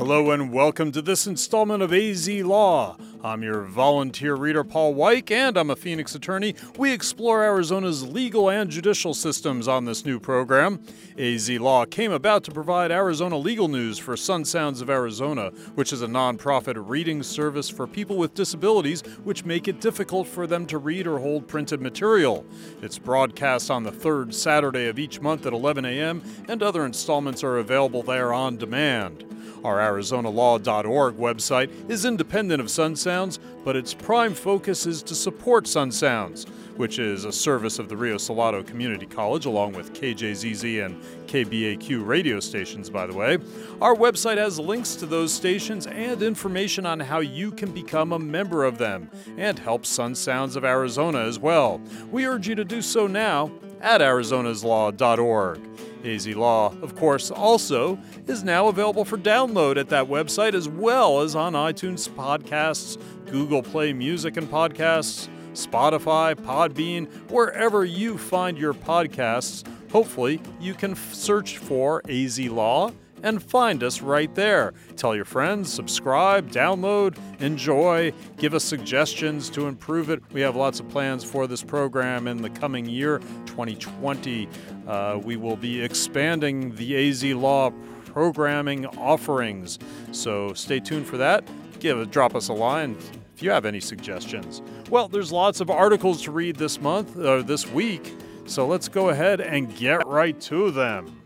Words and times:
Hello 0.00 0.30
and 0.30 0.50
welcome 0.50 0.92
to 0.92 1.02
this 1.02 1.26
installment 1.26 1.82
of 1.82 1.92
AZ 1.92 2.26
Law. 2.26 2.96
I'm 3.22 3.42
your 3.42 3.64
volunteer 3.64 4.34
reader, 4.34 4.64
Paul 4.64 4.94
Weick, 4.94 5.30
and 5.30 5.58
I'm 5.58 5.68
a 5.68 5.76
Phoenix 5.76 6.14
attorney. 6.14 6.54
We 6.78 6.90
explore 6.90 7.44
Arizona's 7.44 8.08
legal 8.08 8.48
and 8.48 8.70
judicial 8.70 9.12
systems 9.12 9.68
on 9.68 9.84
this 9.84 10.06
new 10.06 10.18
program. 10.18 10.82
AZ 11.18 11.50
Law 11.50 11.84
came 11.84 12.12
about 12.12 12.44
to 12.44 12.50
provide 12.50 12.90
Arizona 12.90 13.36
legal 13.36 13.68
news 13.68 13.98
for 13.98 14.16
Sun 14.16 14.46
Sounds 14.46 14.80
of 14.80 14.88
Arizona, 14.88 15.50
which 15.74 15.92
is 15.92 16.00
a 16.00 16.06
nonprofit 16.06 16.82
reading 16.88 17.22
service 17.22 17.68
for 17.68 17.86
people 17.86 18.16
with 18.16 18.32
disabilities 18.32 19.02
which 19.24 19.44
make 19.44 19.68
it 19.68 19.82
difficult 19.82 20.26
for 20.26 20.46
them 20.46 20.64
to 20.64 20.78
read 20.78 21.06
or 21.06 21.18
hold 21.18 21.46
printed 21.46 21.82
material. 21.82 22.46
It's 22.80 22.98
broadcast 22.98 23.70
on 23.70 23.82
the 23.82 23.92
third 23.92 24.34
Saturday 24.34 24.86
of 24.86 24.98
each 24.98 25.20
month 25.20 25.44
at 25.44 25.52
11 25.52 25.84
a.m., 25.84 26.22
and 26.48 26.62
other 26.62 26.86
installments 26.86 27.44
are 27.44 27.58
available 27.58 28.02
there 28.02 28.32
on 28.32 28.56
demand. 28.56 29.26
Our 29.64 29.78
ArizonaLaw.org 29.78 31.16
website 31.16 31.90
is 31.90 32.04
independent 32.04 32.60
of 32.60 32.70
Sun 32.70 32.96
Sounds, 32.96 33.38
but 33.64 33.76
its 33.76 33.92
prime 33.92 34.34
focus 34.34 34.86
is 34.86 35.02
to 35.02 35.14
support 35.14 35.68
Sun 35.68 35.92
Sounds, 35.92 36.46
which 36.76 36.98
is 36.98 37.26
a 37.26 37.32
service 37.32 37.78
of 37.78 37.90
the 37.90 37.96
Rio 37.96 38.16
Salado 38.16 38.62
Community 38.62 39.04
College, 39.04 39.44
along 39.44 39.74
with 39.74 39.92
KJZZ 39.92 40.86
and 40.86 41.02
KBAQ 41.26 42.06
radio 42.06 42.40
stations, 42.40 42.88
by 42.88 43.06
the 43.06 43.14
way. 43.14 43.36
Our 43.82 43.94
website 43.94 44.38
has 44.38 44.58
links 44.58 44.94
to 44.96 45.06
those 45.06 45.32
stations 45.32 45.86
and 45.86 46.22
information 46.22 46.86
on 46.86 46.98
how 46.98 47.20
you 47.20 47.52
can 47.52 47.70
become 47.70 48.12
a 48.12 48.18
member 48.18 48.64
of 48.64 48.78
them 48.78 49.10
and 49.36 49.58
help 49.58 49.84
Sun 49.84 50.14
Sounds 50.14 50.56
of 50.56 50.64
Arizona 50.64 51.20
as 51.20 51.38
well. 51.38 51.82
We 52.10 52.26
urge 52.26 52.48
you 52.48 52.54
to 52.54 52.64
do 52.64 52.80
so 52.80 53.06
now 53.06 53.50
at 53.80 54.00
arizonaslaw.org. 54.00 55.60
AZ 56.04 56.26
Law, 56.28 56.74
of 56.80 56.96
course, 56.96 57.30
also 57.30 57.98
is 58.26 58.42
now 58.42 58.68
available 58.68 59.04
for 59.04 59.18
download 59.18 59.76
at 59.76 59.88
that 59.90 60.06
website 60.06 60.54
as 60.54 60.68
well 60.68 61.20
as 61.20 61.34
on 61.34 61.52
iTunes 61.52 62.08
podcasts, 62.08 63.00
Google 63.30 63.62
Play 63.62 63.92
Music 63.92 64.36
and 64.36 64.48
Podcasts, 64.48 65.28
Spotify, 65.52 66.34
Podbean, 66.34 67.10
wherever 67.30 67.84
you 67.84 68.16
find 68.16 68.56
your 68.56 68.72
podcasts. 68.72 69.66
Hopefully, 69.90 70.40
you 70.60 70.72
can 70.74 70.92
f- 70.92 71.12
search 71.12 71.58
for 71.58 72.00
AZ 72.08 72.38
Law 72.38 72.92
and 73.22 73.42
find 73.42 73.82
us 73.82 74.00
right 74.00 74.34
there. 74.34 74.72
Tell 74.96 75.14
your 75.14 75.24
friends, 75.24 75.72
subscribe, 75.72 76.50
download, 76.50 77.16
enjoy, 77.40 78.12
give 78.36 78.54
us 78.54 78.64
suggestions 78.64 79.50
to 79.50 79.66
improve 79.66 80.10
it. 80.10 80.22
We 80.32 80.40
have 80.40 80.56
lots 80.56 80.80
of 80.80 80.88
plans 80.88 81.24
for 81.24 81.46
this 81.46 81.62
program 81.62 82.28
in 82.28 82.42
the 82.42 82.50
coming 82.50 82.86
year, 82.86 83.18
2020. 83.46 84.48
Uh, 84.86 85.20
we 85.22 85.36
will 85.36 85.56
be 85.56 85.82
expanding 85.82 86.74
the 86.76 87.08
AZ 87.08 87.24
Law 87.24 87.72
programming 88.06 88.86
offerings. 88.86 89.78
So 90.12 90.52
stay 90.54 90.80
tuned 90.80 91.06
for 91.06 91.16
that. 91.18 91.44
Give 91.78 92.10
drop 92.10 92.34
us 92.34 92.48
a 92.48 92.52
line 92.52 92.96
if 93.34 93.42
you 93.42 93.50
have 93.50 93.64
any 93.64 93.80
suggestions. 93.80 94.60
Well, 94.90 95.08
there's 95.08 95.32
lots 95.32 95.60
of 95.60 95.70
articles 95.70 96.22
to 96.22 96.30
read 96.30 96.56
this 96.56 96.80
month 96.80 97.16
or 97.16 97.42
this 97.42 97.66
week. 97.66 98.14
So 98.44 98.66
let's 98.66 98.88
go 98.88 99.10
ahead 99.10 99.40
and 99.40 99.74
get 99.76 100.06
right 100.06 100.38
to 100.42 100.70
them. 100.70 101.19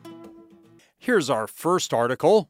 Here's 1.04 1.28
our 1.28 1.46
first 1.46 1.92
article. 1.92 2.48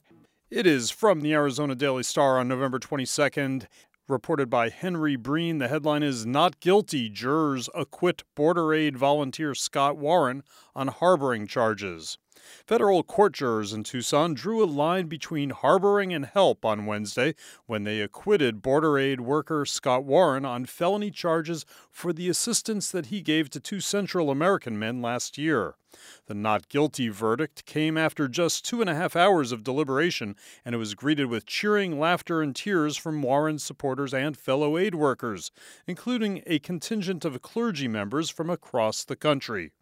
It 0.49 0.65
is 0.65 0.89
from 0.89 1.23
the 1.23 1.33
Arizona 1.33 1.75
Daily 1.75 2.05
Star 2.05 2.39
on 2.39 2.47
November 2.47 2.79
22nd, 2.79 3.67
reported 4.07 4.49
by 4.49 4.69
Henry 4.69 5.17
Brean. 5.17 5.59
The 5.59 5.67
headline 5.67 6.05
is 6.05 6.25
Not 6.25 6.61
Guilty 6.61 7.09
Jurors 7.09 7.69
Acquit 7.75 8.23
Border 8.37 8.73
Aid 8.73 8.97
Volunteer 8.97 9.57
Scott 9.57 9.97
Warren 9.97 10.45
on 10.73 10.87
Harboring 10.87 11.49
Charges. 11.49 12.17
Federal 12.67 13.03
court 13.03 13.34
jurors 13.34 13.73
in 13.73 13.84
Tucson 13.84 14.34
drew 14.34 14.62
a 14.62 14.67
line 14.67 15.06
between 15.06 15.50
harboring 15.50 16.12
and 16.12 16.27
help 16.27 16.64
on 16.64 16.86
Wednesday 16.86 17.34
when 17.67 17.84
they 17.84 18.01
acquitted 18.01 18.63
Border 18.63 18.98
Aid 18.98 19.20
worker 19.20 19.64
Scott 19.64 20.05
Warren 20.05 20.45
on 20.45 20.67
felony 20.67 21.11
charges 21.11 21.64
for 21.91 22.13
the 22.13 22.29
assistance 22.29 22.91
that 22.91 23.07
he 23.07 23.20
gave 23.20 23.51
to 23.51 23.61
two 23.61 23.80
Central 23.80 24.30
American 24.30 24.79
men 24.79 25.01
last 25.01 25.39
year. 25.39 25.77
The 26.27 26.35
not 26.35 26.69
guilty 26.69 27.08
verdict 27.08 27.67
came 27.67 27.96
after 27.96 28.27
just 28.27 28.64
two 28.64 28.80
and 28.80 28.90
a 28.90 28.95
half 28.95 29.14
hours 29.14 29.52
of 29.52 29.63
deliberation, 29.63 30.35
and 30.64 30.74
it 30.74 30.79
was 30.79 30.95
greeted 30.95 31.27
with 31.27 31.46
cheering, 31.46 32.01
laughter, 32.01 32.42
and 32.42 32.55
tears 32.55 32.96
from 32.96 33.23
Warren's 33.23 33.63
supporters 33.63 34.13
and 34.13 34.36
fellow 34.36 34.77
aid 34.77 34.95
workers, 34.95 35.52
including 35.86 36.42
a 36.46 36.58
contingent 36.58 37.24
of 37.24 37.40
clergy 37.42 37.89
members 37.89 38.29
from 38.29 38.51
across 38.51 39.05
the 39.05 39.17
country. 39.17 39.73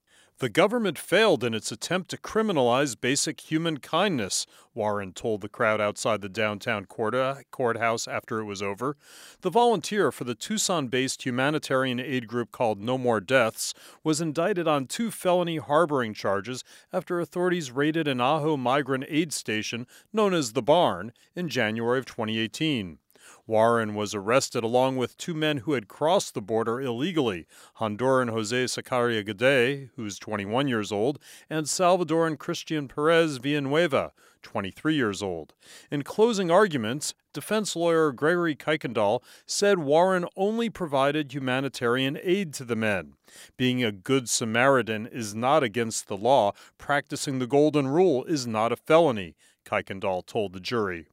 The 0.43 0.49
government 0.49 0.99
failed 0.99 1.45
in 1.45 1.55
its 1.55 1.71
attempt 1.71 2.11
to 2.11 2.17
criminalize 2.17 3.01
basic 3.01 3.43
human 3.43 3.77
kindness, 3.79 4.45
Warren 4.75 5.13
told 5.13 5.41
the 5.41 5.49
crowd 5.49 5.81
outside 5.81 6.21
the 6.21 6.29
downtown 6.29 6.85
court, 6.87 7.15
courthouse 7.53 8.09
after 8.09 8.41
it 8.41 8.45
was 8.45 8.61
over. 8.61 8.97
The 9.43 9.51
volunteer 9.51 10.11
for 10.11 10.25
the 10.25 10.35
Tucson 10.35 10.89
based 10.89 11.25
humanitarian 11.25 12.01
aid 12.01 12.27
group 12.27 12.51
called 12.51 12.81
No 12.81 12.99
More 12.99 13.21
Deaths 13.21 13.73
was 14.03 14.21
indicted 14.21 14.67
on 14.67 14.87
two 14.87 15.13
felony 15.13 15.59
harboring 15.59 16.13
charges 16.13 16.65
after 16.93 17.21
authorities 17.21 17.71
raided 17.71 18.09
an 18.09 18.21
Ajo 18.21 18.57
migrant 18.57 19.05
aid 19.07 19.33
station 19.33 19.87
known 20.13 20.35
as 20.35 20.55
The 20.55 20.63
Barn 20.63 21.13
in 21.37 21.49
January 21.49 22.01
of 22.01 22.07
2018. 22.07 22.99
Warren 23.47 23.95
was 23.95 24.15
arrested 24.15 24.65
along 24.65 24.97
with 24.97 25.17
two 25.17 25.35
men 25.35 25.59
who 25.59 25.73
had 25.73 25.89
crossed 25.89 26.35
the 26.35 26.43
border 26.43 26.81
illegally 26.81 27.47
Honduran 27.79 28.31
Jose 28.31 28.65
Sacaria 28.65 29.25
Goday, 29.25 29.91
who's 29.97 30.19
21 30.19 30.69
years 30.69 30.93
old, 30.93 31.19
and 31.51 31.67
Salvadoran 31.67 32.39
Christian 32.39 32.89
Perez 32.89 33.39
Villanueva, 33.39 34.13
23 34.43 34.95
years 34.95 35.23
old. 35.23 35.55
In 35.91 36.03
closing 36.03 36.51
arguments, 36.51 37.15
defense 37.33 37.75
lawyer 37.75 38.13
Gregory 38.13 38.55
Kuykendall 38.55 39.23
said 39.47 39.79
Warren 39.79 40.27
only 40.37 40.69
provided 40.69 41.33
humanitarian 41.33 42.19
aid 42.23 42.53
to 42.55 42.65
the 42.65 42.77
men. 42.77 43.15
Being 43.57 43.83
a 43.83 43.93
good 43.93 44.29
Samaritan 44.29 45.07
is 45.07 45.35
not 45.35 45.63
against 45.63 46.09
the 46.09 46.17
law. 46.17 46.53
Practicing 46.79 47.39
the 47.39 47.47
Golden 47.47 47.89
Rule 47.89 48.25
is 48.25 48.47
not 48.47 48.73
a 48.73 48.77
felony, 48.77 49.35
Kuykendall 49.65 50.27
told 50.27 50.53
the 50.53 50.61
jury. 50.61 51.07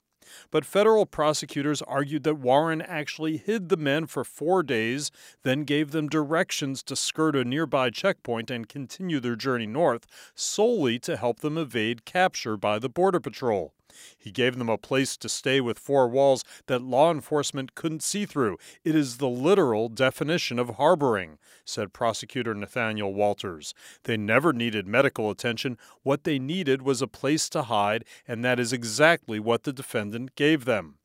But 0.51 0.66
federal 0.66 1.06
prosecutors 1.06 1.81
argued 1.81 2.23
that 2.23 2.35
Warren 2.35 2.81
actually 2.81 3.38
hid 3.38 3.69
the 3.69 3.78
men 3.78 4.06
for 4.06 4.23
four 4.23 4.63
days, 4.63 5.12
then 5.44 5.63
gave 5.63 5.91
them 5.91 6.07
directions 6.07 6.84
to 6.84 6.95
skirt 6.95 7.35
a 7.35 7.44
nearby 7.44 7.90
checkpoint 7.90 8.51
and 8.51 8.69
continue 8.69 9.19
their 9.19 9.35
journey 9.35 9.68
north 9.68 10.06
solely 10.35 11.00
to 11.00 11.18
help 11.18 11.39
them 11.39 11.57
evade 11.57 12.06
capture 12.06 12.57
by 12.57 12.79
the 12.79 12.89
Border 12.89 13.19
Patrol. 13.19 13.73
He 14.17 14.31
gave 14.31 14.57
them 14.57 14.69
a 14.69 14.77
place 14.77 15.17
to 15.17 15.27
stay 15.27 15.59
with 15.59 15.79
four 15.79 16.07
walls 16.07 16.44
that 16.67 16.81
law 16.81 17.11
enforcement 17.11 17.75
couldn't 17.75 18.03
see 18.03 18.25
through. 18.25 18.57
It 18.83 18.95
is 18.95 19.17
the 19.17 19.27
literal 19.27 19.89
definition 19.89 20.59
of 20.59 20.75
harboring, 20.75 21.38
said 21.66 21.94
prosecutor 21.94 22.53
Nathaniel 22.53 23.13
Walters. 23.13 23.73
They 24.03 24.17
never 24.17 24.53
needed 24.53 24.88
medical 24.88 25.29
attention. 25.31 25.77
What 26.03 26.23
they 26.23 26.39
needed 26.39 26.81
was 26.83 27.01
a 27.01 27.07
place 27.07 27.50
to 27.50 27.63
hide, 27.63 28.05
and 28.27 28.45
that 28.45 28.59
is 28.59 28.72
exactly 28.72 29.39
what 29.39 29.63
the 29.63 29.73
defendant 29.73 30.35
gave 30.35 30.66
them. 30.66 30.99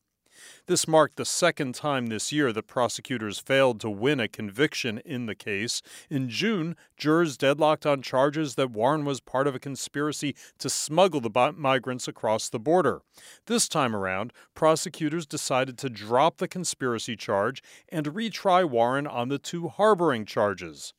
This 0.67 0.87
marked 0.87 1.17
the 1.17 1.25
second 1.25 1.75
time 1.75 2.07
this 2.07 2.31
year 2.31 2.51
that 2.53 2.67
prosecutors 2.67 3.39
failed 3.39 3.79
to 3.81 3.89
win 3.89 4.19
a 4.19 4.27
conviction 4.27 4.99
in 4.99 5.25
the 5.25 5.35
case. 5.35 5.81
In 6.09 6.29
June, 6.29 6.75
jurors 6.97 7.37
deadlocked 7.37 7.85
on 7.85 8.01
charges 8.01 8.55
that 8.55 8.71
Warren 8.71 9.05
was 9.05 9.19
part 9.19 9.47
of 9.47 9.55
a 9.55 9.59
conspiracy 9.59 10.35
to 10.59 10.69
smuggle 10.69 11.21
the 11.21 11.53
migrants 11.55 12.07
across 12.07 12.49
the 12.49 12.59
border. 12.59 13.01
This 13.45 13.67
time 13.67 13.95
around, 13.95 14.33
prosecutors 14.53 15.25
decided 15.25 15.77
to 15.79 15.89
drop 15.89 16.37
the 16.37 16.47
conspiracy 16.47 17.15
charge 17.15 17.61
and 17.89 18.07
retry 18.07 18.67
Warren 18.67 19.07
on 19.07 19.29
the 19.29 19.39
two 19.39 19.67
harboring 19.67 20.25
charges. 20.25 20.93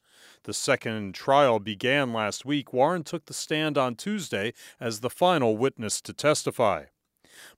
The 0.45 0.55
second 0.55 1.15
trial 1.15 1.59
began 1.59 2.13
last 2.13 2.45
week. 2.45 2.73
Warren 2.73 3.03
took 3.03 3.27
the 3.27 3.35
stand 3.35 3.77
on 3.77 3.97
Tuesday 3.97 4.53
as 4.79 5.01
the 5.01 5.11
final 5.11 5.57
witness 5.57 6.01
to 6.03 6.13
testify. 6.13 6.85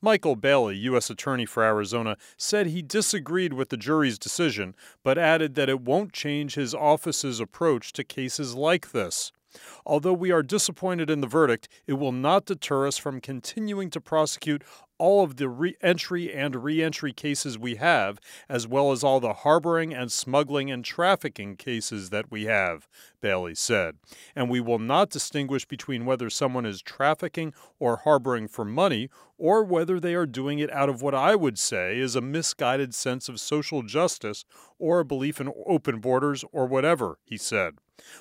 Michael 0.00 0.36
Bailey, 0.36 0.76
U.S. 0.78 1.10
Attorney 1.10 1.46
for 1.46 1.62
Arizona, 1.62 2.16
said 2.36 2.66
he 2.66 2.82
disagreed 2.82 3.52
with 3.52 3.68
the 3.68 3.76
jury's 3.76 4.18
decision, 4.18 4.74
but 5.02 5.18
added 5.18 5.54
that 5.54 5.68
it 5.68 5.80
won't 5.80 6.12
change 6.12 6.54
his 6.54 6.74
office's 6.74 7.40
approach 7.40 7.92
to 7.94 8.04
cases 8.04 8.54
like 8.54 8.92
this. 8.92 9.32
Although 9.84 10.14
we 10.14 10.30
are 10.30 10.42
disappointed 10.42 11.10
in 11.10 11.20
the 11.20 11.26
verdict, 11.26 11.68
it 11.86 11.94
will 11.94 12.12
not 12.12 12.46
deter 12.46 12.86
us 12.86 12.98
from 12.98 13.20
continuing 13.20 13.90
to 13.90 14.00
prosecute 14.00 14.62
all 14.98 15.22
of 15.22 15.36
the 15.36 15.48
re 15.48 15.76
entry 15.80 16.32
and 16.32 16.64
re 16.64 16.82
entry 16.82 17.12
cases 17.12 17.58
we 17.58 17.76
have, 17.76 18.18
as 18.48 18.66
well 18.66 18.92
as 18.92 19.04
all 19.04 19.20
the 19.20 19.32
harboring 19.32 19.94
and 19.94 20.12
smuggling 20.12 20.70
and 20.70 20.84
trafficking 20.84 21.56
cases 21.56 22.10
that 22.10 22.30
we 22.30 22.44
have, 22.44 22.88
Bailey 23.20 23.54
said. 23.54 23.96
And 24.34 24.50
we 24.50 24.60
will 24.60 24.78
not 24.78 25.10
distinguish 25.10 25.64
between 25.64 26.04
whether 26.04 26.28
someone 26.28 26.66
is 26.66 26.82
trafficking 26.82 27.54
or 27.78 27.98
harboring 27.98 28.48
for 28.48 28.64
money, 28.64 29.08
or 29.38 29.62
whether 29.62 30.00
they 30.00 30.14
are 30.14 30.26
doing 30.26 30.58
it 30.58 30.72
out 30.72 30.88
of 30.88 31.00
what 31.00 31.14
I 31.14 31.36
would 31.36 31.58
say 31.58 31.98
is 31.98 32.16
a 32.16 32.20
misguided 32.20 32.92
sense 32.94 33.28
of 33.28 33.40
social 33.40 33.82
justice 33.82 34.44
or 34.78 34.98
a 34.98 35.04
belief 35.04 35.40
in 35.40 35.52
open 35.66 36.00
borders 36.00 36.44
or 36.52 36.66
whatever, 36.66 37.18
he 37.24 37.36
said. 37.36 37.78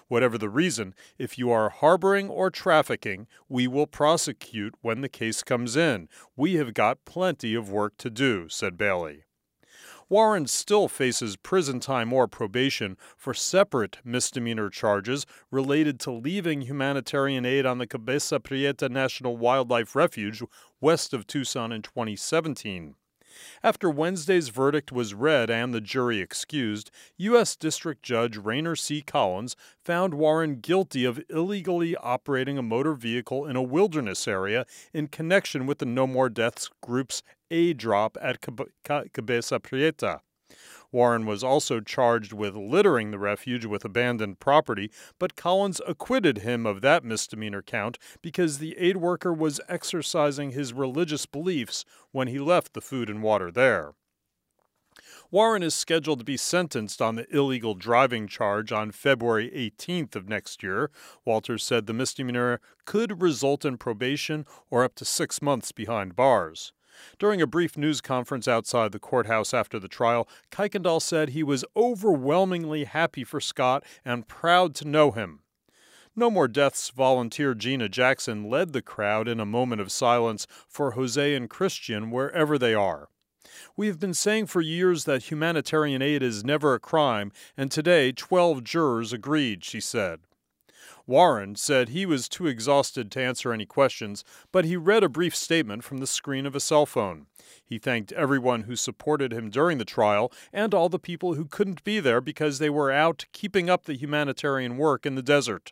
Whatever 0.07 0.38
the 0.38 0.50
reason, 0.50 0.94
if 1.18 1.38
you 1.38 1.51
are 1.51 1.69
harboring 1.69 2.29
or 2.29 2.50
trafficking, 2.50 3.27
we 3.50 3.68
will 3.68 3.88
prosecute 3.88 4.75
when 4.81 5.01
the 5.01 5.09
case 5.09 5.44
comes 5.44 5.75
in. 5.75 6.09
We 6.35 6.56
have 6.56 6.74
got 6.74 7.06
plenty 7.06 7.53
of 7.56 7.69
work 7.69 7.97
to 7.97 8.09
do, 8.09 8.50
said 8.50 8.77
Bailey. 8.77 9.24
Warren 10.09 10.47
still 10.47 10.88
faces 10.88 11.35
prison 11.35 11.81
time 11.81 12.13
or 12.13 12.29
probation 12.29 12.97
for 13.18 13.33
separate 13.33 13.97
misdemeanor 14.06 14.69
charges 14.69 15.25
related 15.51 16.00
to 16.01 16.12
leaving 16.12 16.62
humanitarian 16.62 17.45
aid 17.45 17.65
on 17.65 17.77
the 17.77 17.88
Cabeza 17.88 18.39
Prieta 18.39 18.88
National 18.88 19.35
Wildlife 19.35 19.95
Refuge 19.95 20.41
west 20.79 21.13
of 21.13 21.27
Tucson 21.27 21.74
in 21.74 21.81
2017. 21.81 22.95
After 23.63 23.89
Wednesday's 23.89 24.50
verdict 24.50 24.92
was 24.92 25.13
read 25.13 25.50
and 25.50 25.74
the 25.74 25.81
jury 25.81 26.19
excused, 26.19 26.92
U.S. 27.18 27.56
District 27.56 28.04
Judge 28.04 28.38
Raner 28.38 28.78
C. 28.78 29.01
Collins 29.01 29.56
found 29.84 30.13
Warren 30.13 30.60
guilty 30.60 31.06
of 31.06 31.22
illegally 31.30 31.95
operating 31.95 32.57
a 32.57 32.63
motor 32.63 32.94
vehicle 32.94 33.45
in 33.45 33.56
a 33.56 33.62
wilderness 33.62 34.28
area 34.28 34.66
in 34.94 35.07
connection 35.07 35.66
with 35.66 35.80
the 35.80 35.86
No 35.86 36.07
More 36.07 36.30
Deaths 36.30 36.69
group's 36.81 37.24
aid 37.50 37.78
drop 37.78 38.18
at 38.22 38.39
Cabeza 38.42 39.60
Prieta. 39.60 40.22
Warren 40.98 41.28
was 41.28 41.44
also 41.44 41.80
charged 41.80 42.34
with 42.34 42.56
littering 42.56 43.12
the 43.12 43.20
refuge 43.20 43.66
with 43.66 43.86
abandoned 43.86 44.40
property, 44.40 44.90
but 45.20 45.36
Collins 45.36 45.80
acquitted 45.88 46.40
him 46.40 46.66
of 46.66 46.82
that 46.82 47.04
misdemeanor 47.04 47.62
count 47.62 48.00
because 48.24 48.58
the 48.58 48.76
aid 48.80 48.98
worker 48.98 49.32
was 49.32 49.62
exercising 49.70 50.50
his 50.50 50.74
religious 50.74 51.28
beliefs 51.28 51.86
when 52.14 52.28
he 52.28 52.40
left 52.40 52.74
the 52.74 52.82
food 52.82 53.12
and 53.12 53.22
water 53.22 53.52
there. 53.52 53.94
Warren 55.30 55.62
is 55.62 55.76
scheduled 55.76 56.18
to 56.18 56.26
be 56.26 56.36
sentenced 56.36 57.00
on 57.00 57.14
the 57.14 57.28
illegal 57.32 57.76
driving 57.76 58.28
charge 58.28 58.72
on 58.72 58.90
February 58.90 59.52
18th 59.52 60.16
of 60.16 60.28
next 60.28 60.64
year. 60.64 60.90
Walters 61.24 61.64
said 61.64 61.86
the 61.86 61.94
misdemeanor 61.94 62.60
could 62.86 63.22
result 63.22 63.66
in 63.66 63.78
probation 63.78 64.48
or 64.72 64.84
up 64.84 64.96
to 64.96 65.06
six 65.06 65.44
months 65.44 65.72
behind 65.72 66.16
bars. 66.16 66.74
During 67.20 67.42
a 67.42 67.48
brief 67.48 67.78
news 67.78 68.02
conference 68.02 68.48
outside 68.48 68.92
the 68.92 69.00
courthouse 69.00 69.54
after 69.54 69.80
the 69.80 69.88
trial, 69.88 70.28
Kuykendall 70.52 71.02
said 71.02 71.30
he 71.30 71.44
was 71.44 71.66
overwhelmingly 71.76 72.84
happy 72.86 73.24
for 73.24 73.40
Scott 73.40 73.84
and 74.06 74.28
proud 74.28 74.76
to 74.76 74.88
know 74.88 75.12
him. 75.12 75.42
No 76.16 76.32
More 76.32 76.48
Deaths 76.48 76.90
volunteer 76.90 77.54
Gina 77.54 77.90
Jackson 77.90 78.50
led 78.50 78.74
the 78.74 78.82
crowd 78.82 79.28
in 79.28 79.40
a 79.40 79.46
moment 79.46 79.82
of 79.82 79.92
silence 79.92 80.48
for 80.68 80.92
Jose 80.92 81.36
and 81.36 81.50
Christian 81.50 82.10
wherever 82.10 82.58
they 82.58 82.74
are. 82.74 83.10
We 83.76 83.88
have 83.88 84.00
been 84.00 84.14
saying 84.14 84.48
for 84.48 84.62
years 84.62 85.06
that 85.06 85.32
humanitarian 85.32 86.02
aid 86.02 86.24
is 86.24 86.44
never 86.44 86.74
a 86.74 86.80
crime, 86.80 87.32
and 87.56 87.72
today 87.72 88.12
12 88.12 88.64
jurors 88.64 89.14
agreed, 89.14 89.64
she 89.64 89.80
said. 89.80 90.22
Warren 91.07 91.56
said 91.56 91.89
he 91.89 92.06
was 92.06 92.27
too 92.27 92.48
exhausted 92.48 93.09
to 93.12 93.21
answer 93.21 93.54
any 93.54 93.65
questions, 93.65 94.25
but 94.51 94.65
he 94.65 94.75
read 94.75 95.04
a 95.04 95.09
brief 95.09 95.33
statement 95.33 95.86
from 95.86 96.00
the 96.00 96.06
screen 96.06 96.45
of 96.45 96.54
a 96.54 96.59
cell 96.59 96.86
phone. 96.86 97.27
He 97.63 97.80
thanked 97.80 98.12
everyone 98.12 98.63
who 98.63 98.75
supported 98.75 99.31
him 99.31 99.50
during 99.50 99.77
the 99.77 99.86
trial 99.86 100.33
and 100.51 100.74
all 100.74 100.89
the 100.89 101.00
people 101.00 101.36
who 101.36 101.45
couldn't 101.45 101.86
be 101.86 102.01
there 102.01 102.19
because 102.19 102.59
they 102.59 102.69
were 102.69 102.92
out 102.92 103.25
keeping 103.31 103.69
up 103.69 103.86
the 103.86 103.95
humanitarian 103.95 104.77
work 104.77 105.06
in 105.06 105.15
the 105.15 105.24
desert. 105.24 105.71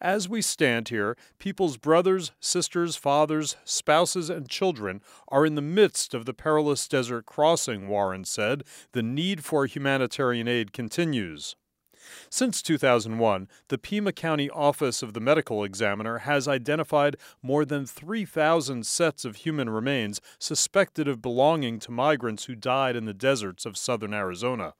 As 0.00 0.28
we 0.28 0.40
stand 0.40 0.88
here, 0.88 1.16
people's 1.38 1.76
brothers, 1.76 2.32
sisters, 2.40 2.96
fathers, 2.96 3.56
spouses, 3.64 4.30
and 4.30 4.48
children 4.48 5.02
are 5.28 5.44
in 5.44 5.56
the 5.56 5.62
midst 5.62 6.14
of 6.14 6.26
the 6.26 6.34
perilous 6.34 6.86
desert 6.88 7.26
crossing, 7.26 7.88
Warren 7.88 8.24
said. 8.24 8.64
The 8.92 9.02
need 9.02 9.44
for 9.44 9.66
humanitarian 9.66 10.48
aid 10.48 10.72
continues. 10.72 11.56
Since 12.28 12.62
2001, 12.62 13.48
the 13.68 13.78
Pima 13.78 14.12
County 14.12 14.50
Office 14.50 15.02
of 15.02 15.14
the 15.14 15.20
Medical 15.20 15.64
Examiner 15.64 16.18
has 16.18 16.48
identified 16.48 17.16
more 17.42 17.64
than 17.64 17.86
3,000 17.86 18.84
sets 18.84 19.24
of 19.24 19.36
human 19.36 19.70
remains 19.70 20.20
suspected 20.38 21.06
of 21.06 21.22
belonging 21.22 21.78
to 21.80 21.90
migrants 21.90 22.46
who 22.46 22.54
died 22.54 22.96
in 22.96 23.04
the 23.04 23.14
deserts 23.14 23.64
of 23.64 23.76
southern 23.76 24.12
Arizona. 24.12 24.74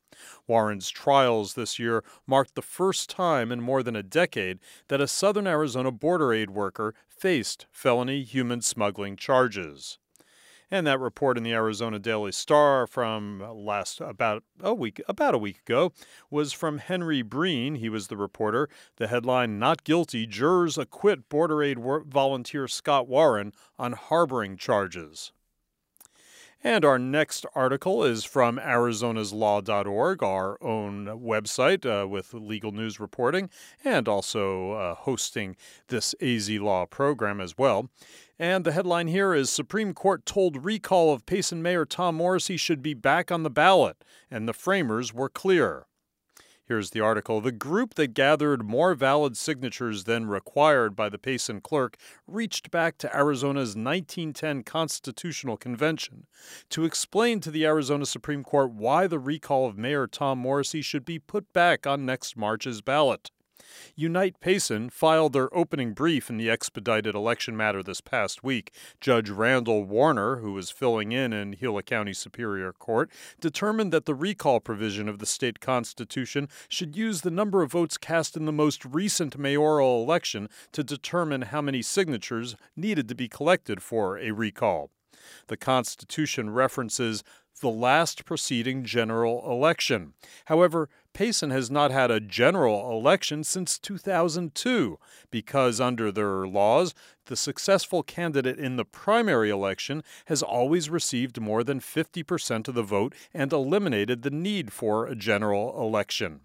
Warren's 0.49 0.91
trials 0.91 1.55
this 1.55 1.79
year 1.79 2.03
marked 2.27 2.57
the 2.57 2.63
first 2.63 3.09
time 3.09 3.53
in 3.53 3.61
more 3.61 3.83
than 3.83 3.95
a 3.95 4.03
decade 4.03 4.59
that 4.89 5.01
a 5.01 5.07
southern 5.07 5.47
Arizona 5.47 5.93
border 5.93 6.33
aid 6.33 6.51
worker 6.51 6.95
faced 7.09 7.67
felony 7.71 8.25
human 8.25 8.61
smuggling 8.61 9.17
charges. 9.17 10.00
And 10.73 10.87
that 10.87 11.01
report 11.01 11.37
in 11.37 11.43
the 11.43 11.53
Arizona 11.53 11.99
Daily 11.99 12.31
Star 12.31 12.87
from 12.87 13.43
last 13.53 14.01
about 14.01 14.45
a 14.61 14.73
week 14.73 15.03
about 15.09 15.35
a 15.35 15.39
week 15.39 15.59
ago 15.67 15.93
was 16.31 16.53
from 16.53 16.79
Henry 16.79 17.25
Brean. 17.25 17.79
He 17.79 17.89
was 17.89 18.07
the 18.07 18.17
reporter. 18.17 18.69
The 18.97 19.09
headline: 19.09 19.59
Not 19.59 19.83
guilty. 19.83 20.27
Jurors 20.27 20.79
acquit 20.79 21.29
Border 21.29 21.61
Aid 21.63 21.79
volunteer 22.07 22.69
Scott 22.69 23.09
Warren 23.09 23.53
on 23.81 23.95
harboring 23.95 24.57
charges. 24.57 25.33
And 26.63 26.85
our 26.85 26.99
next 26.99 27.47
article 27.55 28.05
is 28.05 28.25
from 28.25 28.59
Arizona'sLaw.org, 28.59 30.23
our 30.23 30.63
own 30.63 31.07
website 31.07 31.87
uh, 31.87 32.07
with 32.07 32.35
legal 32.35 32.71
news 32.71 33.01
reporting 33.01 33.49
and 33.83 34.07
also 34.07 34.73
uh, 34.73 34.95
hosting 34.95 35.57
this 35.89 36.15
AZ 36.21 36.51
Law 36.51 36.85
program 36.85 37.41
as 37.41 37.57
well. 37.57 37.89
And 38.39 38.65
the 38.65 38.73
headline 38.73 39.09
here 39.09 39.33
is 39.33 39.49
Supreme 39.49 39.95
Court 39.95 40.27
told 40.27 40.65
recall 40.65 41.15
of 41.15 41.25
Payson 41.25 41.63
Mayor 41.63 41.87
Tom 41.87 42.17
Morrissey 42.17 42.59
should 42.59 42.83
be 42.83 42.95
back 42.95 43.33
on 43.33 43.43
the 43.43 43.51
ballot, 43.51 44.05
and 44.31 44.47
the 44.47 44.53
framers 44.53 45.15
were 45.15 45.31
clear. 45.31 45.87
Here's 46.71 46.91
the 46.91 47.01
article. 47.01 47.41
The 47.41 47.51
group 47.51 47.95
that 47.95 48.15
gathered 48.15 48.65
more 48.65 48.95
valid 48.95 49.37
signatures 49.37 50.05
than 50.05 50.27
required 50.27 50.95
by 50.95 51.09
the 51.09 51.19
Payson 51.19 51.63
clerk 51.63 51.97
reached 52.29 52.71
back 52.71 52.97
to 52.99 53.13
Arizona's 53.13 53.71
1910 53.71 54.63
Constitutional 54.63 55.57
Convention 55.57 56.29
to 56.69 56.85
explain 56.85 57.41
to 57.41 57.51
the 57.51 57.67
Arizona 57.67 58.07
Supreme 58.07 58.45
Court 58.45 58.71
why 58.71 59.09
the 59.09 59.19
recall 59.19 59.67
of 59.67 59.77
Mayor 59.77 60.07
Tom 60.07 60.39
Morrissey 60.39 60.81
should 60.81 61.05
be 61.05 61.19
put 61.19 61.53
back 61.53 61.89
on 61.89 62.07
next 62.07 62.37
March's 62.37 62.81
ballot. 62.83 63.33
Unite 63.97 64.41
Payson 64.41 64.91
filed 64.91 65.33
their 65.33 65.55
opening 65.57 65.93
brief 65.93 66.31
in 66.31 66.37
the 66.37 66.51
expedited 66.51 67.15
election 67.15 67.57
matter 67.57 67.83
this 67.83 68.01
past 68.01 68.43
week. 68.43 68.73
Judge 69.01 69.31
Randall 69.31 69.85
Warner, 69.85 70.37
who 70.37 70.53
was 70.53 70.71
filling 70.71 71.13
in 71.13 71.33
in 71.33 71.53
Gila 71.53 71.83
County 71.83 72.13
Superior 72.13 72.73
Court, 72.73 73.11
determined 73.41 73.93
that 73.93 74.07
the 74.07 74.15
recall 74.15 74.61
provision 74.61 75.09
of 75.09 75.19
the 75.19 75.27
state 75.27 75.61
constitution 75.61 76.49
should 76.69 76.97
use 76.97 77.21
the 77.21 77.31
number 77.31 77.63
of 77.63 77.73
votes 77.73 77.99
cast 77.99 78.37
in 78.37 78.47
the 78.47 78.53
most 78.53 78.85
recent 78.85 79.39
mayoral 79.39 80.03
election 80.03 80.49
to 80.73 80.83
determine 80.83 81.43
how 81.43 81.61
many 81.61 81.83
signatures 81.83 82.57
needed 82.77 83.09
to 83.09 83.15
be 83.15 83.29
collected 83.29 83.83
for 83.83 84.19
a 84.19 84.31
recall. 84.31 84.91
The 85.49 85.57
Constitution 85.57 86.51
references 86.51 87.23
the 87.61 87.71
last 87.71 88.25
preceding 88.25 88.85
general 88.85 89.51
election. 89.51 90.15
However, 90.47 90.89
Payson 91.13 91.51
has 91.51 91.71
not 91.71 91.91
had 91.91 92.11
a 92.11 92.21
general 92.21 92.91
election 92.91 93.45
since 93.45 93.79
2002 93.79 94.99
because, 95.31 95.81
under 95.81 96.13
their 96.13 96.47
laws, 96.47 96.95
the 97.27 97.37
successful 97.37 98.03
candidate 98.03 98.59
in 98.59 98.77
the 98.77 98.85
primary 98.85 99.51
election 99.51 100.03
has 100.27 100.43
always 100.43 100.91
received 100.91 101.41
more 101.41 101.65
than 101.65 101.81
50% 101.81 102.69
of 102.69 102.75
the 102.75 102.83
vote 102.83 103.15
and 103.35 103.53
eliminated 103.53 104.23
the 104.23 104.31
need 104.31 104.73
for 104.73 105.07
a 105.07 105.15
general 105.15 105.81
election. 105.81 106.41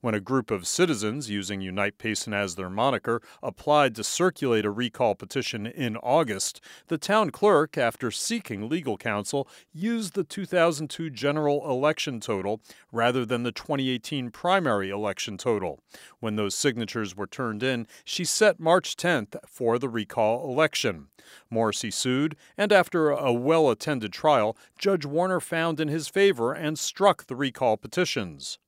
When 0.00 0.14
a 0.14 0.20
group 0.20 0.50
of 0.50 0.66
citizens, 0.66 1.30
using 1.30 1.60
Unite 1.60 1.98
Payson 1.98 2.32
as 2.32 2.54
their 2.54 2.70
moniker, 2.70 3.20
applied 3.42 3.94
to 3.96 4.04
circulate 4.04 4.64
a 4.64 4.70
recall 4.70 5.14
petition 5.14 5.66
in 5.66 5.96
August, 5.98 6.60
the 6.88 6.98
town 6.98 7.30
clerk, 7.30 7.76
after 7.76 8.10
seeking 8.10 8.68
legal 8.68 8.96
counsel, 8.96 9.48
used 9.72 10.14
the 10.14 10.24
2002 10.24 11.10
general 11.10 11.68
election 11.70 12.20
total 12.20 12.60
rather 12.92 13.24
than 13.24 13.42
the 13.42 13.52
2018 13.52 14.30
primary 14.30 14.90
election 14.90 15.36
total. 15.36 15.80
When 16.20 16.36
those 16.36 16.54
signatures 16.54 17.16
were 17.16 17.26
turned 17.26 17.62
in, 17.62 17.86
she 18.04 18.24
set 18.24 18.60
March 18.60 18.96
10th 18.96 19.36
for 19.46 19.78
the 19.78 19.88
recall 19.88 20.50
election. 20.50 21.08
Morrissey 21.50 21.90
sued, 21.90 22.36
and 22.56 22.72
after 22.72 23.10
a 23.10 23.32
well 23.32 23.70
attended 23.70 24.12
trial, 24.12 24.56
Judge 24.78 25.04
Warner 25.04 25.40
found 25.40 25.80
in 25.80 25.88
his 25.88 26.08
favor 26.08 26.52
and 26.52 26.78
struck 26.78 27.26
the 27.26 27.36
recall 27.36 27.76
petitions. 27.76 28.58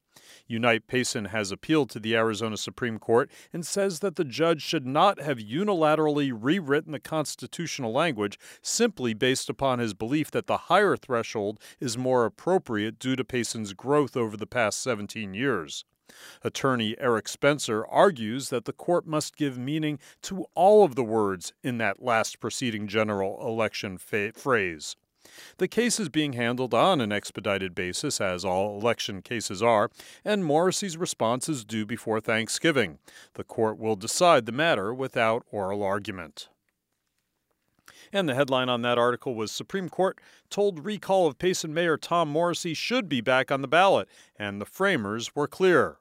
Unite 0.49 0.87
Payson 0.87 1.27
has 1.27 1.53
appealed 1.53 1.91
to 1.91 2.01
the 2.01 2.17
Arizona 2.17 2.57
Supreme 2.57 2.99
Court 2.99 3.31
and 3.53 3.67
says 3.67 4.01
that 4.01 4.17
the 4.17 4.25
judge 4.25 4.63
should 4.63 4.87
not 4.87 5.21
have 5.21 5.39
unilaterally 5.39 6.33
rewritten 6.35 6.93
the 6.93 6.99
constitutional 6.99 7.93
language 7.93 8.39
simply 8.63 9.13
based 9.13 9.51
upon 9.51 9.79
his 9.79 9.93
belief 9.93 10.31
that 10.31 10.47
the 10.47 10.57
higher 10.57 10.97
threshold 10.97 11.61
is 11.81 11.99
more 11.99 12.25
appropriate 12.25 12.99
due 12.99 13.15
to 13.15 13.25
Payson's 13.25 13.75
growth 13.75 14.17
over 14.17 14.37
the 14.37 14.47
past 14.47 14.81
17 14.81 15.35
years. 15.35 15.85
Attorney 16.43 16.97
Eric 16.99 17.29
Spencer 17.29 17.87
argues 17.87 18.49
that 18.49 18.65
the 18.65 18.73
court 18.73 19.07
must 19.07 19.37
give 19.37 19.59
meaning 19.59 19.99
to 20.23 20.47
all 20.55 20.83
of 20.83 20.95
the 20.95 21.05
words 21.05 21.53
in 21.63 21.77
that 21.79 22.03
last 22.03 22.41
preceding 22.41 22.89
general 22.89 23.39
election 23.47 23.99
fa- 23.99 24.33
phrase. 24.35 24.97
The 25.59 25.69
case 25.69 25.99
is 25.99 26.09
being 26.09 26.35
handled 26.35 26.75
on 26.75 27.01
an 27.01 27.13
expedited 27.13 27.75
basis, 27.75 28.21
as 28.21 28.45
all 28.45 28.79
election 28.79 29.23
cases 29.23 29.63
are, 29.63 29.91
and 30.25 30.45
Morrissey's 30.45 30.97
response 30.97 31.49
is 31.49 31.65
due 31.65 31.87
before 31.87 32.21
Thanksgiving. 32.21 32.99
The 33.35 33.45
court 33.45 33.79
will 33.79 33.97
decide 33.97 34.47
the 34.47 34.53
matter 34.53 34.93
without 34.93 35.45
oral 35.51 35.83
argument. 35.83 36.49
And 38.13 38.29
the 38.29 38.35
headline 38.35 38.69
on 38.69 38.83
that 38.83 38.99
article 38.99 39.35
was 39.35 39.53
Supreme 39.53 39.89
Court 39.89 40.19
told 40.51 40.85
recall 40.85 41.27
of 41.27 41.39
Payson 41.39 41.75
Mayor 41.75 41.97
Tom 41.97 42.29
Morrissey 42.29 42.75
should 42.75 43.09
be 43.09 43.21
back 43.21 43.51
on 43.51 43.61
the 43.61 43.69
ballot, 43.69 44.09
and 44.39 44.61
the 44.61 44.67
framers 44.67 45.35
were 45.35 45.47
clear. 45.47 45.99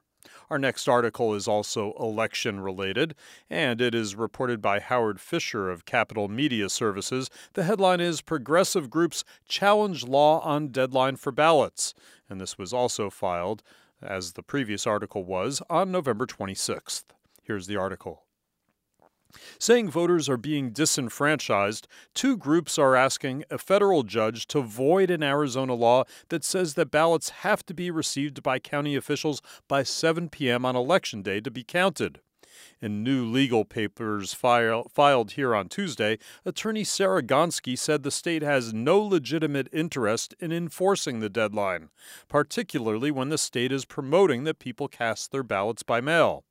Our 0.50 0.58
next 0.58 0.88
article 0.88 1.34
is 1.34 1.46
also 1.46 1.92
election 2.00 2.60
related, 2.60 3.14
and 3.50 3.82
it 3.82 3.94
is 3.94 4.16
reported 4.16 4.62
by 4.62 4.80
Howard 4.80 5.20
Fisher 5.20 5.68
of 5.68 5.84
Capital 5.84 6.28
Media 6.28 6.70
Services. 6.70 7.28
The 7.52 7.64
headline 7.64 8.00
is 8.00 8.22
Progressive 8.22 8.88
Groups 8.88 9.24
Challenge 9.46 10.04
Law 10.04 10.40
on 10.40 10.68
Deadline 10.68 11.16
for 11.16 11.32
Ballots. 11.32 11.92
And 12.30 12.40
this 12.40 12.56
was 12.56 12.72
also 12.72 13.10
filed, 13.10 13.62
as 14.00 14.32
the 14.32 14.42
previous 14.42 14.86
article 14.86 15.24
was, 15.24 15.60
on 15.68 15.92
November 15.92 16.24
26th. 16.26 17.04
Here's 17.42 17.66
the 17.66 17.76
article. 17.76 18.22
Saying 19.58 19.90
voters 19.90 20.28
are 20.28 20.36
being 20.36 20.70
disenfranchised, 20.70 21.86
two 22.14 22.36
groups 22.36 22.78
are 22.78 22.96
asking 22.96 23.44
a 23.50 23.58
federal 23.58 24.02
judge 24.02 24.46
to 24.48 24.60
void 24.60 25.10
an 25.10 25.22
Arizona 25.22 25.74
law 25.74 26.04
that 26.28 26.44
says 26.44 26.74
that 26.74 26.90
ballots 26.90 27.30
have 27.30 27.64
to 27.66 27.74
be 27.74 27.90
received 27.90 28.42
by 28.42 28.58
county 28.58 28.96
officials 28.96 29.40
by 29.66 29.82
7 29.82 30.28
p.m. 30.28 30.64
on 30.64 30.76
Election 30.76 31.22
Day 31.22 31.40
to 31.40 31.50
be 31.50 31.64
counted. 31.64 32.20
In 32.80 33.02
new 33.02 33.24
legal 33.24 33.64
papers 33.64 34.34
file, 34.34 34.88
filed 34.88 35.32
here 35.32 35.54
on 35.54 35.68
Tuesday, 35.68 36.18
attorney 36.44 36.84
Sarah 36.84 37.22
Gonski 37.22 37.76
said 37.76 38.02
the 38.02 38.10
state 38.10 38.42
has 38.42 38.72
no 38.72 39.00
legitimate 39.00 39.68
interest 39.72 40.34
in 40.40 40.52
enforcing 40.52 41.20
the 41.20 41.28
deadline, 41.28 41.88
particularly 42.28 43.10
when 43.10 43.28
the 43.28 43.38
state 43.38 43.72
is 43.72 43.84
promoting 43.84 44.44
that 44.44 44.58
people 44.58 44.88
cast 44.88 45.32
their 45.32 45.42
ballots 45.42 45.82
by 45.82 46.00
mail. 46.00 46.44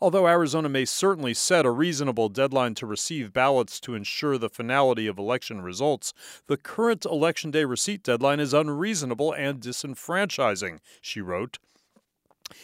Although 0.00 0.28
Arizona 0.28 0.68
may 0.68 0.84
certainly 0.84 1.34
set 1.34 1.64
a 1.64 1.70
reasonable 1.70 2.28
deadline 2.28 2.74
to 2.76 2.86
receive 2.86 3.32
ballots 3.32 3.80
to 3.80 3.94
ensure 3.94 4.38
the 4.38 4.48
finality 4.48 5.06
of 5.06 5.18
election 5.18 5.62
results, 5.62 6.12
the 6.46 6.56
current 6.56 7.04
Election 7.04 7.50
Day 7.50 7.64
receipt 7.64 8.02
deadline 8.02 8.40
is 8.40 8.52
unreasonable 8.54 9.32
and 9.32 9.60
disenfranchising, 9.60 10.78
she 11.00 11.20
wrote. 11.20 11.58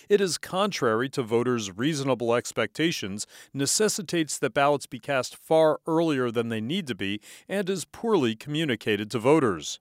It 0.08 0.20
is 0.20 0.38
contrary 0.38 1.08
to 1.10 1.22
voters' 1.22 1.76
reasonable 1.76 2.34
expectations, 2.34 3.26
necessitates 3.52 4.38
that 4.38 4.54
ballots 4.54 4.86
be 4.86 5.00
cast 5.00 5.34
far 5.34 5.80
earlier 5.86 6.30
than 6.30 6.50
they 6.50 6.60
need 6.60 6.86
to 6.86 6.94
be, 6.94 7.20
and 7.48 7.68
is 7.68 7.84
poorly 7.84 8.36
communicated 8.36 9.10
to 9.10 9.18
voters. 9.18 9.80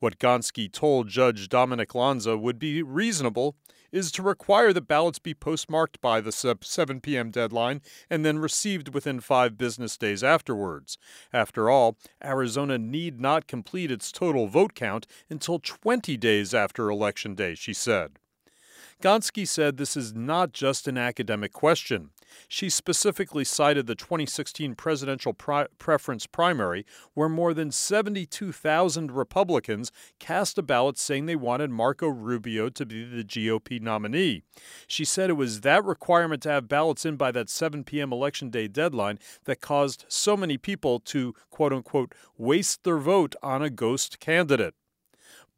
What 0.00 0.18
Gonski 0.18 0.70
told 0.70 1.08
Judge 1.08 1.48
Dominic 1.48 1.94
Lanza 1.94 2.36
would 2.36 2.58
be 2.58 2.82
reasonable 2.82 3.54
is 3.92 4.12
to 4.12 4.22
require 4.22 4.72
that 4.72 4.88
ballots 4.88 5.18
be 5.18 5.34
postmarked 5.34 6.00
by 6.00 6.20
the 6.20 6.32
7 6.32 7.00
p.m. 7.00 7.30
deadline 7.30 7.80
and 8.08 8.24
then 8.24 8.38
received 8.38 8.94
within 8.94 9.20
five 9.20 9.56
business 9.58 9.96
days 9.96 10.22
afterwards. 10.22 10.98
After 11.32 11.68
all, 11.70 11.96
Arizona 12.24 12.78
need 12.78 13.20
not 13.20 13.46
complete 13.46 13.90
its 13.90 14.12
total 14.12 14.46
vote 14.46 14.74
count 14.74 15.06
until 15.28 15.58
20 15.58 16.16
days 16.16 16.54
after 16.54 16.88
Election 16.88 17.34
Day, 17.34 17.54
she 17.54 17.72
said. 17.72 18.18
Gonski 19.00 19.48
said 19.48 19.78
this 19.78 19.96
is 19.96 20.14
not 20.14 20.52
just 20.52 20.86
an 20.86 20.98
academic 20.98 21.54
question. 21.54 22.10
She 22.48 22.68
specifically 22.68 23.44
cited 23.44 23.86
the 23.86 23.94
2016 23.94 24.74
presidential 24.74 25.32
pri- 25.32 25.68
preference 25.78 26.26
primary, 26.26 26.84
where 27.14 27.28
more 27.28 27.54
than 27.54 27.70
72,000 27.70 29.10
Republicans 29.10 29.90
cast 30.18 30.58
a 30.58 30.62
ballot 30.62 30.98
saying 30.98 31.24
they 31.24 31.34
wanted 31.34 31.70
Marco 31.70 32.08
Rubio 32.08 32.68
to 32.68 32.84
be 32.84 33.04
the 33.04 33.24
GOP 33.24 33.80
nominee. 33.80 34.42
She 34.86 35.06
said 35.06 35.30
it 35.30 35.34
was 35.34 35.62
that 35.62 35.82
requirement 35.82 36.42
to 36.42 36.50
have 36.50 36.68
ballots 36.68 37.06
in 37.06 37.16
by 37.16 37.32
that 37.32 37.48
7 37.48 37.84
p.m. 37.84 38.12
election 38.12 38.50
day 38.50 38.68
deadline 38.68 39.18
that 39.44 39.62
caused 39.62 40.04
so 40.08 40.36
many 40.36 40.58
people 40.58 41.00
to, 41.00 41.34
quote 41.48 41.72
unquote, 41.72 42.14
waste 42.36 42.84
their 42.84 42.98
vote 42.98 43.34
on 43.42 43.62
a 43.62 43.70
ghost 43.70 44.20
candidate. 44.20 44.74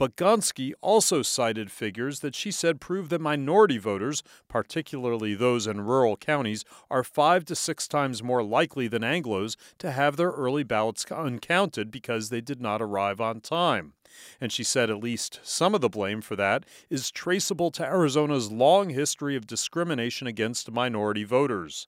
But 0.02 0.16
Gonski 0.16 0.72
also 0.80 1.22
cited 1.22 1.70
figures 1.70 2.18
that 2.22 2.34
she 2.34 2.50
said 2.50 2.80
prove 2.80 3.08
that 3.10 3.20
minority 3.20 3.78
voters, 3.78 4.24
particularly 4.48 5.36
those 5.36 5.68
in 5.68 5.82
rural 5.82 6.16
counties, 6.16 6.64
are 6.90 7.04
five 7.04 7.44
to 7.44 7.54
six 7.54 7.86
times 7.86 8.20
more 8.20 8.42
likely 8.42 8.88
than 8.88 9.02
Anglos 9.02 9.54
to 9.78 9.92
have 9.92 10.16
their 10.16 10.32
early 10.32 10.64
ballots 10.64 11.04
uncounted 11.08 11.92
because 11.92 12.30
they 12.30 12.40
did 12.40 12.60
not 12.60 12.82
arrive 12.82 13.20
on 13.20 13.40
time. 13.40 13.92
And 14.40 14.50
she 14.50 14.64
said 14.64 14.90
at 14.90 14.98
least 14.98 15.38
some 15.44 15.72
of 15.72 15.80
the 15.80 15.88
blame 15.88 16.20
for 16.20 16.34
that 16.34 16.64
is 16.90 17.12
traceable 17.12 17.70
to 17.70 17.84
Arizona's 17.84 18.50
long 18.50 18.90
history 18.90 19.36
of 19.36 19.46
discrimination 19.46 20.26
against 20.26 20.72
minority 20.72 21.22
voters. 21.22 21.86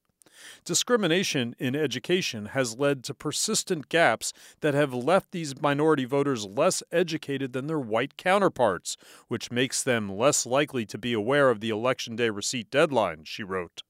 Discrimination 0.64 1.54
in 1.58 1.74
education 1.74 2.46
has 2.46 2.78
led 2.78 3.04
to 3.04 3.14
persistent 3.14 3.88
gaps 3.88 4.32
that 4.60 4.74
have 4.74 4.94
left 4.94 5.32
these 5.32 5.60
minority 5.60 6.04
voters 6.04 6.44
less 6.44 6.82
educated 6.92 7.52
than 7.52 7.66
their 7.66 7.80
white 7.80 8.16
counterparts, 8.16 8.96
which 9.28 9.50
makes 9.50 9.82
them 9.82 10.10
less 10.10 10.46
likely 10.46 10.84
to 10.86 10.98
be 10.98 11.12
aware 11.12 11.50
of 11.50 11.60
the 11.60 11.70
Election 11.70 12.16
Day 12.16 12.30
receipt 12.30 12.70
deadline, 12.70 13.24
she 13.24 13.42
wrote. 13.42 13.82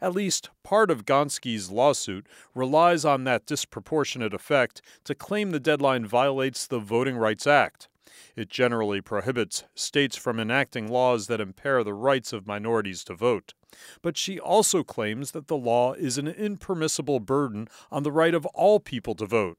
At 0.00 0.14
least 0.14 0.50
part 0.62 0.90
of 0.90 1.04
Gonski's 1.04 1.70
lawsuit 1.70 2.26
relies 2.54 3.04
on 3.04 3.24
that 3.24 3.46
disproportionate 3.46 4.34
effect 4.34 4.82
to 5.04 5.14
claim 5.14 5.50
the 5.50 5.60
deadline 5.60 6.06
violates 6.06 6.66
the 6.66 6.78
Voting 6.78 7.16
Rights 7.16 7.46
Act. 7.46 7.88
It 8.36 8.48
generally 8.48 9.00
prohibits 9.00 9.64
states 9.74 10.16
from 10.16 10.38
enacting 10.38 10.88
laws 10.88 11.26
that 11.26 11.40
impair 11.40 11.82
the 11.82 11.94
rights 11.94 12.32
of 12.32 12.46
minorities 12.46 13.04
to 13.04 13.14
vote. 13.14 13.54
But 14.02 14.16
she 14.16 14.38
also 14.38 14.82
claims 14.84 15.30
that 15.30 15.48
the 15.48 15.56
law 15.56 15.94
is 15.94 16.18
an 16.18 16.28
impermissible 16.28 17.20
burden 17.20 17.68
on 17.90 18.02
the 18.02 18.12
right 18.12 18.34
of 18.34 18.46
all 18.46 18.80
people 18.80 19.14
to 19.14 19.26
vote. 19.26 19.58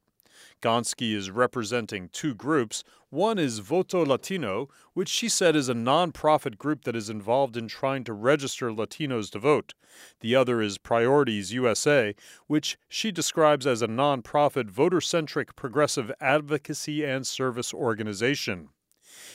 Gonski 0.64 1.14
is 1.14 1.30
representing 1.30 2.08
two 2.08 2.34
groups. 2.34 2.86
One 3.10 3.38
is 3.38 3.60
Voto 3.60 4.06
Latino, 4.06 4.70
which 4.94 5.10
she 5.10 5.28
said 5.28 5.58
is 5.58 5.68
a 5.68 5.74
nonprofit 5.74 6.58
group 6.58 6.86
that 6.86 6.96
is 6.96 7.10
involved 7.10 7.58
in 7.58 7.68
trying 7.68 8.06
to 8.06 8.14
register 8.14 8.72
Latinos 8.72 9.30
to 9.32 9.40
vote. 9.40 9.74
The 10.22 10.38
other 10.38 10.62
is 10.62 10.78
Priorities 10.78 11.52
USA, 11.52 12.16
which 12.48 12.78
she 12.88 13.12
describes 13.12 13.68
as 13.68 13.82
a 13.82 13.90
nonprofit 13.90 14.70
voter 14.70 15.02
centric 15.02 15.58
progressive 15.58 16.14
advocacy 16.22 17.04
and 17.04 17.28
service 17.28 17.74
organization. 17.74 18.70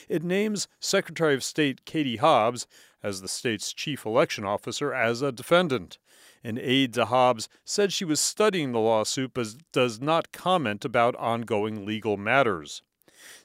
It 0.09 0.23
names 0.23 0.67
Secretary 0.79 1.35
of 1.35 1.43
State 1.43 1.85
Katie 1.85 2.17
Hobbs 2.17 2.65
as 3.03 3.21
the 3.21 3.27
state's 3.27 3.73
chief 3.73 4.05
election 4.05 4.43
officer 4.45 4.93
as 4.93 5.21
a 5.21 5.31
defendant. 5.31 5.97
An 6.43 6.57
aide 6.57 6.93
to 6.93 7.05
Hobbs 7.05 7.49
said 7.65 7.91
she 7.91 8.05
was 8.05 8.19
studying 8.19 8.71
the 8.71 8.79
lawsuit 8.79 9.31
but 9.33 9.47
does 9.71 9.99
not 9.99 10.31
comment 10.31 10.85
about 10.85 11.15
ongoing 11.15 11.85
legal 11.85 12.17
matters. 12.17 12.81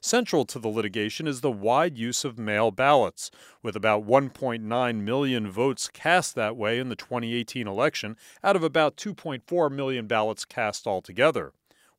Central 0.01 0.45
to 0.45 0.59
the 0.59 0.69
litigation 0.69 1.27
is 1.27 1.41
the 1.41 1.51
wide 1.51 1.99
use 1.99 2.25
of 2.25 2.39
mail 2.39 2.71
ballots, 2.71 3.31
with 3.63 3.75
about 3.75 4.07
1.9 4.07 5.01
million 5.01 5.51
votes 5.51 5.89
cast 5.89 6.35
that 6.35 6.57
way 6.57 6.79
in 6.79 6.89
the 6.89 6.97
2018 6.97 7.67
election 7.67 8.17
out 8.43 8.55
of 8.55 8.63
about 8.63 8.97
2.4 8.97 9.71
million 9.73 10.07
ballots 10.07 10.45
cast 10.45 10.87
altogether. 10.87 11.53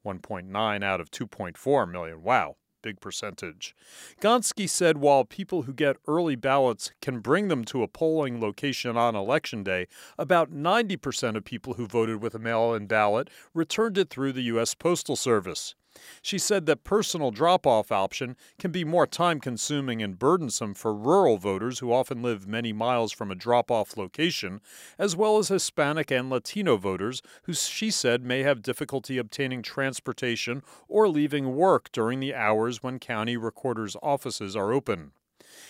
1.9 0.06 0.84
out 0.84 1.02
of 1.02 1.12
2.4 1.12 1.92
million. 1.92 2.24
Wow 2.24 2.56
big 2.86 3.02
percentage. 3.02 3.76
Gonski 4.22 4.70
said 4.70 5.00
while 5.00 5.26
people 5.26 5.64
who 5.64 5.74
get 5.74 5.98
early 6.08 6.36
ballots 6.36 6.92
can 7.02 7.20
bring 7.20 7.48
them 7.48 7.66
to 7.66 7.82
a 7.82 7.88
polling 7.88 8.40
location 8.40 8.96
on 8.96 9.16
election 9.16 9.64
day, 9.64 9.88
about 10.20 10.54
90% 10.54 11.36
of 11.36 11.44
people 11.44 11.74
who 11.74 11.88
voted 11.88 12.22
with 12.22 12.36
a 12.36 12.40
mail 12.40 12.76
in 12.76 12.86
ballot 12.86 13.32
returned 13.56 13.98
it 13.98 14.12
through 14.12 14.34
the 14.34 14.44
U.S. 14.54 14.76
Postal 14.76 15.16
Service. 15.16 15.74
She 16.22 16.38
said 16.38 16.66
that 16.66 16.84
personal 16.84 17.32
drop 17.32 17.66
off 17.66 17.92
option 17.92 18.36
can 18.60 18.72
be 18.72 18.84
more 18.84 19.08
time 19.08 19.40
consuming 19.40 20.02
and 20.02 20.20
burdensome 20.20 20.74
for 20.74 20.94
rural 20.94 21.38
voters 21.38 21.80
who 21.80 21.94
often 21.94 22.22
live 22.22 22.48
many 22.48 22.74
miles 22.74 23.12
from 23.12 23.32
a 23.32 23.36
drop 23.36 23.72
off 23.72 23.98
location, 23.98 24.62
as 24.98 25.16
well 25.16 25.38
as 25.38 25.48
Hispanic 25.48 26.12
and 26.12 26.30
Latino 26.30 26.78
voters 26.78 27.22
who 27.44 27.54
she 27.54 27.92
said 27.92 28.24
may 28.24 28.44
have 28.44 28.62
difficulty 28.62 29.18
obtaining 29.18 29.62
transportation 29.62 30.64
or 30.88 31.08
leaving 31.08 31.56
work 31.56 31.92
during 31.92 32.20
the 32.20 32.34
hours 32.34 32.84
when 32.84 33.00
county 33.00 33.38
recorders' 33.38 33.96
offices 34.02 34.56
are 34.56 34.74
open. 34.74 35.12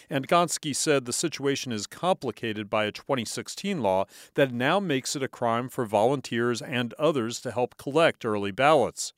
And 0.10 0.27
Gonski 0.27 0.75
said 0.75 1.05
the 1.05 1.13
situation 1.13 1.72
is 1.72 1.88
complicated 1.88 2.70
by 2.70 2.86
a 2.86 2.91
2016 2.91 3.82
law 3.82 4.05
that 4.36 4.51
now 4.51 4.79
makes 4.79 5.15
it 5.15 5.24
a 5.24 5.27
crime 5.27 5.70
for 5.70 5.86
volunteers 5.86 6.62
and 6.62 6.94
others 6.94 7.39
to 7.41 7.51
help 7.51 7.77
collect 7.77 8.25
early 8.25 8.51
ballots. 8.51 9.13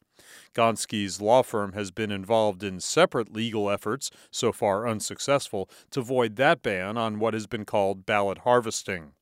Gonski's 0.53 1.21
law 1.21 1.43
firm 1.43 1.73
has 1.73 1.91
been 1.91 2.11
involved 2.11 2.63
in 2.63 2.79
separate 2.79 3.33
legal 3.33 3.69
efforts, 3.69 4.11
so 4.31 4.51
far 4.51 4.87
unsuccessful, 4.87 5.69
to 5.91 6.01
void 6.01 6.35
that 6.35 6.61
ban 6.61 6.97
on 6.97 7.19
what 7.19 7.33
has 7.33 7.47
been 7.47 7.65
called 7.65 8.05
ballot 8.05 8.39
harvesting. 8.39 9.13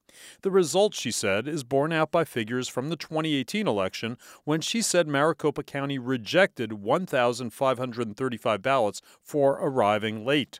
The 0.42 0.52
result, 0.52 0.94
she 0.94 1.12
said, 1.12 1.48
is 1.48 1.64
borne 1.64 1.92
out 1.92 2.12
by 2.12 2.24
figures 2.24 2.68
from 2.68 2.90
the 2.90 2.96
2018 2.96 3.68
election 3.68 4.18
when 4.44 4.62
she 4.62 4.82
said 4.82 5.08
Maricopa 5.08 5.64
County 5.64 6.00
rejected 6.00 6.74
1,535 6.74 8.62
ballots 8.62 9.02
for 9.22 9.54
arriving 9.54 10.26
late. 10.26 10.60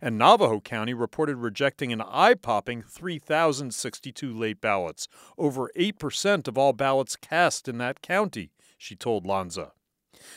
And 0.00 0.18
Navajo 0.18 0.60
County 0.60 0.94
reported 0.94 1.36
rejecting 1.36 1.92
an 1.92 2.00
eye 2.00 2.34
popping 2.34 2.82
3,062 2.82 4.32
late 4.32 4.60
ballots, 4.60 5.06
over 5.38 5.70
8% 5.76 6.48
of 6.48 6.58
all 6.58 6.72
ballots 6.72 7.14
cast 7.14 7.68
in 7.68 7.78
that 7.78 8.02
county, 8.02 8.50
she 8.76 8.96
told 8.96 9.26
Lanza. 9.26 9.72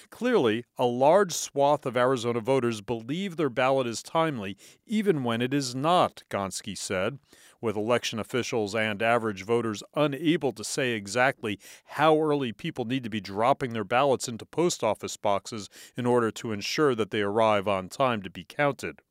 Clearly, 0.10 0.66
a 0.78 0.86
large 0.86 1.34
swath 1.34 1.86
of 1.86 1.98
Arizona 1.98 2.40
voters 2.40 2.82
believe 2.82 3.36
their 3.36 3.50
ballot 3.50 3.88
is 3.88 4.04
timely, 4.04 4.58
even 4.86 5.24
when 5.24 5.42
it 5.42 5.54
is 5.54 5.74
not, 5.74 6.24
Gonski 6.30 6.78
said 6.78 7.20
with 7.62 7.76
election 7.76 8.20
officials 8.20 8.74
and 8.74 9.02
average 9.02 9.44
voters 9.44 9.84
unable 9.96 10.52
to 10.54 10.64
say 10.64 10.92
exactly 10.92 11.60
how 11.86 12.20
early 12.20 12.52
people 12.52 12.86
need 12.86 13.04
to 13.04 13.10
be 13.10 13.22
dropping 13.22 13.74
their 13.74 13.84
ballots 13.84 14.28
into 14.28 14.46
post 14.46 14.84
office 14.84 15.18
boxes 15.18 15.70
in 15.98 16.06
order 16.06 16.32
to 16.32 16.52
ensure 16.52 16.96
that 16.96 17.12
they 17.12 17.22
arrive 17.22 17.68
on 17.68 17.90
time 17.90 18.22
to 18.22 18.30
be 18.30 18.46
counted. 18.48 19.02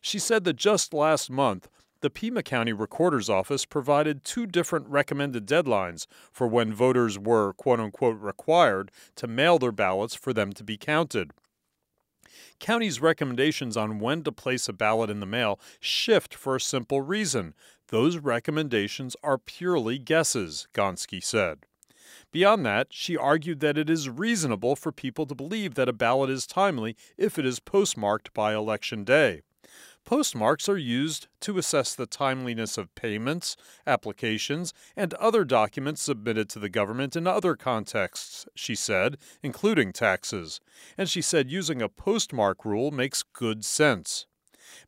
She 0.00 0.18
said 0.18 0.44
that 0.44 0.56
just 0.56 0.94
last 0.94 1.30
month, 1.30 1.68
the 2.00 2.10
Pima 2.10 2.42
County 2.42 2.72
Recorder's 2.72 3.30
Office 3.30 3.64
provided 3.64 4.24
two 4.24 4.46
different 4.46 4.88
recommended 4.88 5.46
deadlines 5.46 6.06
for 6.30 6.46
when 6.46 6.72
voters 6.72 7.18
were, 7.18 7.52
quote 7.54 7.80
unquote, 7.80 8.20
required 8.20 8.90
to 9.16 9.26
mail 9.26 9.58
their 9.58 9.72
ballots 9.72 10.14
for 10.14 10.32
them 10.32 10.52
to 10.52 10.64
be 10.64 10.76
counted. 10.76 11.32
Counties' 12.58 13.00
recommendations 13.00 13.76
on 13.76 13.98
when 13.98 14.22
to 14.22 14.32
place 14.32 14.68
a 14.68 14.72
ballot 14.72 15.10
in 15.10 15.20
the 15.20 15.26
mail 15.26 15.58
shift 15.80 16.34
for 16.34 16.56
a 16.56 16.60
simple 16.60 17.02
reason 17.02 17.54
those 17.88 18.18
recommendations 18.18 19.14
are 19.22 19.38
purely 19.38 19.98
guesses, 19.98 20.66
Gonski 20.74 21.22
said. 21.22 21.60
Beyond 22.32 22.66
that, 22.66 22.88
she 22.90 23.16
argued 23.16 23.60
that 23.60 23.78
it 23.78 23.88
is 23.88 24.08
reasonable 24.08 24.74
for 24.74 24.90
people 24.90 25.26
to 25.26 25.34
believe 25.34 25.74
that 25.74 25.88
a 25.88 25.92
ballot 25.92 26.30
is 26.30 26.46
timely 26.46 26.96
if 27.16 27.38
it 27.38 27.46
is 27.46 27.60
postmarked 27.60 28.34
by 28.34 28.54
Election 28.54 29.04
Day. 29.04 29.42
Postmarks 30.06 30.68
are 30.68 30.78
used 30.78 31.26
to 31.40 31.58
assess 31.58 31.92
the 31.92 32.06
timeliness 32.06 32.78
of 32.78 32.94
payments, 32.94 33.56
applications, 33.88 34.72
and 34.96 35.12
other 35.14 35.44
documents 35.44 36.00
submitted 36.00 36.48
to 36.50 36.60
the 36.60 36.68
government 36.68 37.16
in 37.16 37.26
other 37.26 37.56
contexts, 37.56 38.46
she 38.54 38.76
said, 38.76 39.16
including 39.42 39.92
taxes. 39.92 40.60
And 40.96 41.08
she 41.08 41.20
said 41.20 41.50
using 41.50 41.82
a 41.82 41.88
postmark 41.88 42.64
rule 42.64 42.92
makes 42.92 43.24
good 43.24 43.64
sense. 43.64 44.26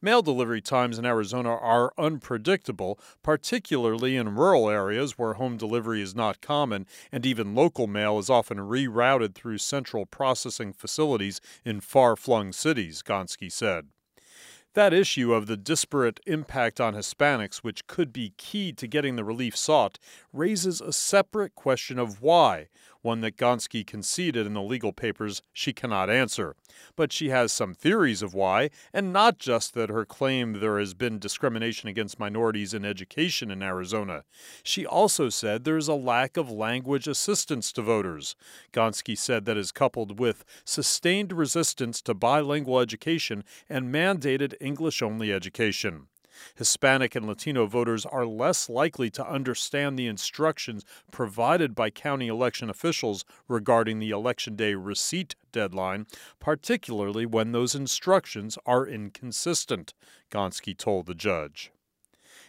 Mail 0.00 0.22
delivery 0.22 0.60
times 0.60 1.00
in 1.00 1.04
Arizona 1.04 1.50
are 1.50 1.92
unpredictable, 1.98 2.96
particularly 3.24 4.14
in 4.14 4.36
rural 4.36 4.70
areas 4.70 5.18
where 5.18 5.34
home 5.34 5.56
delivery 5.56 6.00
is 6.00 6.14
not 6.14 6.40
common, 6.40 6.86
and 7.10 7.26
even 7.26 7.56
local 7.56 7.88
mail 7.88 8.20
is 8.20 8.30
often 8.30 8.58
rerouted 8.58 9.34
through 9.34 9.58
central 9.58 10.06
processing 10.06 10.72
facilities 10.72 11.40
in 11.64 11.80
far 11.80 12.14
flung 12.14 12.52
cities, 12.52 13.02
Gonski 13.02 13.50
said. 13.50 13.88
That 14.74 14.92
issue 14.92 15.32
of 15.32 15.46
the 15.46 15.56
disparate 15.56 16.20
impact 16.26 16.80
on 16.80 16.94
Hispanics, 16.94 17.58
which 17.58 17.86
could 17.86 18.12
be 18.12 18.34
key 18.36 18.72
to 18.74 18.86
getting 18.86 19.16
the 19.16 19.24
relief 19.24 19.56
sought, 19.56 19.98
raises 20.32 20.80
a 20.80 20.92
separate 20.92 21.54
question 21.54 21.98
of 21.98 22.20
why, 22.20 22.68
one 23.02 23.20
that 23.20 23.36
Gonski 23.36 23.86
conceded 23.86 24.46
in 24.46 24.54
the 24.54 24.62
legal 24.62 24.92
papers 24.92 25.42
she 25.52 25.72
cannot 25.72 26.10
answer. 26.10 26.56
But 26.96 27.12
she 27.12 27.28
has 27.30 27.52
some 27.52 27.74
theories 27.74 28.22
of 28.22 28.34
why, 28.34 28.70
and 28.92 29.12
not 29.12 29.38
just 29.38 29.74
that 29.74 29.88
her 29.88 30.04
claim 30.04 30.60
there 30.60 30.78
has 30.78 30.94
been 30.94 31.18
discrimination 31.18 31.88
against 31.88 32.18
minorities 32.18 32.74
in 32.74 32.84
education 32.84 33.50
in 33.50 33.62
Arizona. 33.62 34.24
She 34.62 34.86
also 34.86 35.28
said 35.28 35.64
there 35.64 35.76
is 35.76 35.88
a 35.88 35.94
lack 35.94 36.36
of 36.36 36.50
language 36.50 37.08
assistance 37.08 37.72
to 37.72 37.82
voters. 37.82 38.36
Gonski 38.72 39.16
said 39.16 39.44
that 39.44 39.56
is 39.56 39.72
coupled 39.72 40.18
with 40.18 40.44
sustained 40.64 41.32
resistance 41.32 42.02
to 42.02 42.14
bilingual 42.14 42.80
education 42.80 43.44
and 43.68 43.92
mandated 43.94 44.54
English 44.60 45.02
only 45.02 45.32
education. 45.32 46.08
Hispanic 46.56 47.14
and 47.14 47.26
Latino 47.26 47.66
voters 47.66 48.06
are 48.06 48.26
less 48.26 48.68
likely 48.68 49.10
to 49.10 49.26
understand 49.26 49.98
the 49.98 50.06
instructions 50.06 50.84
provided 51.10 51.74
by 51.74 51.90
county 51.90 52.28
election 52.28 52.70
officials 52.70 53.24
regarding 53.48 53.98
the 53.98 54.10
Election 54.10 54.56
Day 54.56 54.74
receipt 54.74 55.34
deadline, 55.52 56.06
particularly 56.40 57.26
when 57.26 57.52
those 57.52 57.74
instructions 57.74 58.58
are 58.66 58.86
inconsistent, 58.86 59.94
Gonski 60.30 60.76
told 60.76 61.06
the 61.06 61.14
judge. 61.14 61.72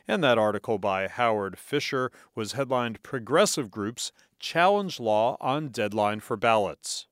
And 0.08 0.24
that 0.24 0.38
article 0.38 0.80
by 0.80 1.08
Howard 1.08 1.60
Fisher 1.60 2.12
was 2.34 2.54
headlined 2.54 3.04
Progressive 3.04 3.70
Groups 3.70 4.12
Challenge 4.40 5.00
Law 5.00 5.38
on 5.40 5.70
Deadline 5.70 6.20
for 6.20 6.36
Ballots. 6.36 7.08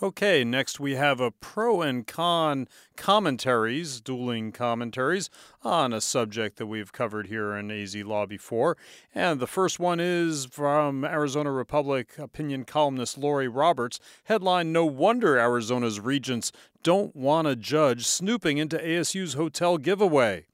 Okay, 0.00 0.44
next 0.44 0.78
we 0.78 0.94
have 0.94 1.18
a 1.20 1.32
pro 1.32 1.82
and 1.82 2.06
con 2.06 2.68
commentaries, 2.96 4.00
dueling 4.00 4.52
commentaries 4.52 5.28
on 5.64 5.92
a 5.92 6.00
subject 6.00 6.56
that 6.58 6.66
we've 6.66 6.92
covered 6.92 7.26
here 7.26 7.56
in 7.56 7.68
AZ 7.72 7.96
Law 7.96 8.24
before. 8.24 8.76
And 9.12 9.40
the 9.40 9.48
first 9.48 9.80
one 9.80 9.98
is 9.98 10.46
from 10.46 11.04
Arizona 11.04 11.50
Republic 11.50 12.16
opinion 12.16 12.64
columnist 12.64 13.18
Laurie 13.18 13.48
Roberts. 13.48 13.98
Headline 14.22 14.72
No 14.72 14.86
wonder 14.86 15.36
Arizona's 15.36 15.98
regents 15.98 16.52
don't 16.84 17.16
want 17.16 17.48
a 17.48 17.56
judge 17.56 18.06
snooping 18.06 18.58
into 18.58 18.78
ASU's 18.78 19.34
hotel 19.34 19.78
giveaway. 19.78 20.46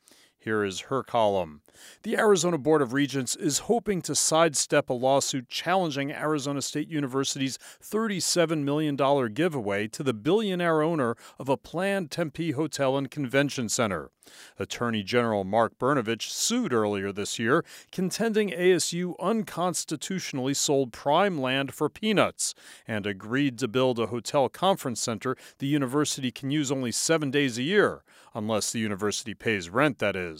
Here 0.44 0.62
is 0.62 0.80
her 0.90 1.02
column. 1.02 1.62
The 2.02 2.18
Arizona 2.18 2.59
Board 2.59 2.83
of 2.83 2.92
Regents 2.92 3.35
is 3.35 3.61
hoping 3.61 4.02
to 4.02 4.14
sidestep 4.14 4.90
a 4.90 4.92
lawsuit 4.92 5.48
challenging 5.48 6.12
Arizona 6.12 6.61
State 6.61 6.88
University's 6.88 7.59
$37 7.83 8.62
million 8.62 8.94
giveaway 9.33 9.88
to 9.88 10.02
the 10.02 10.12
billionaire 10.12 10.83
owner 10.83 11.16
of 11.38 11.48
a 11.48 11.57
planned 11.57 12.11
Tempe 12.11 12.50
Hotel 12.50 12.98
and 12.98 13.11
Convention 13.11 13.70
Center. 13.70 14.11
Attorney 14.59 15.02
General 15.02 15.44
Mark 15.44 15.78
Brnovich 15.78 16.30
sued 16.30 16.72
earlier 16.72 17.12
this 17.12 17.38
year, 17.38 17.64
contending 17.92 18.50
ASU 18.50 19.14
unconstitutionally 19.20 20.54
sold 20.54 20.92
prime 20.92 21.38
land 21.40 21.74
for 21.74 21.88
peanuts 21.88 22.54
and 22.87 23.07
agreed 23.07 23.59
to 23.59 23.68
build 23.68 23.98
a 23.98 24.07
hotel 24.07 24.48
conference 24.48 25.00
center 25.00 25.37
the 25.59 25.66
university 25.66 26.30
can 26.30 26.50
use 26.50 26.72
only 26.72 26.92
seven 26.92 27.30
days 27.30 27.59
a 27.59 27.62
year, 27.62 28.02
unless 28.35 28.72
the 28.72 28.78
university 28.78 29.35
pays 29.35 29.68
rent, 29.68 29.98
that 29.98 30.16
is. 30.16 30.34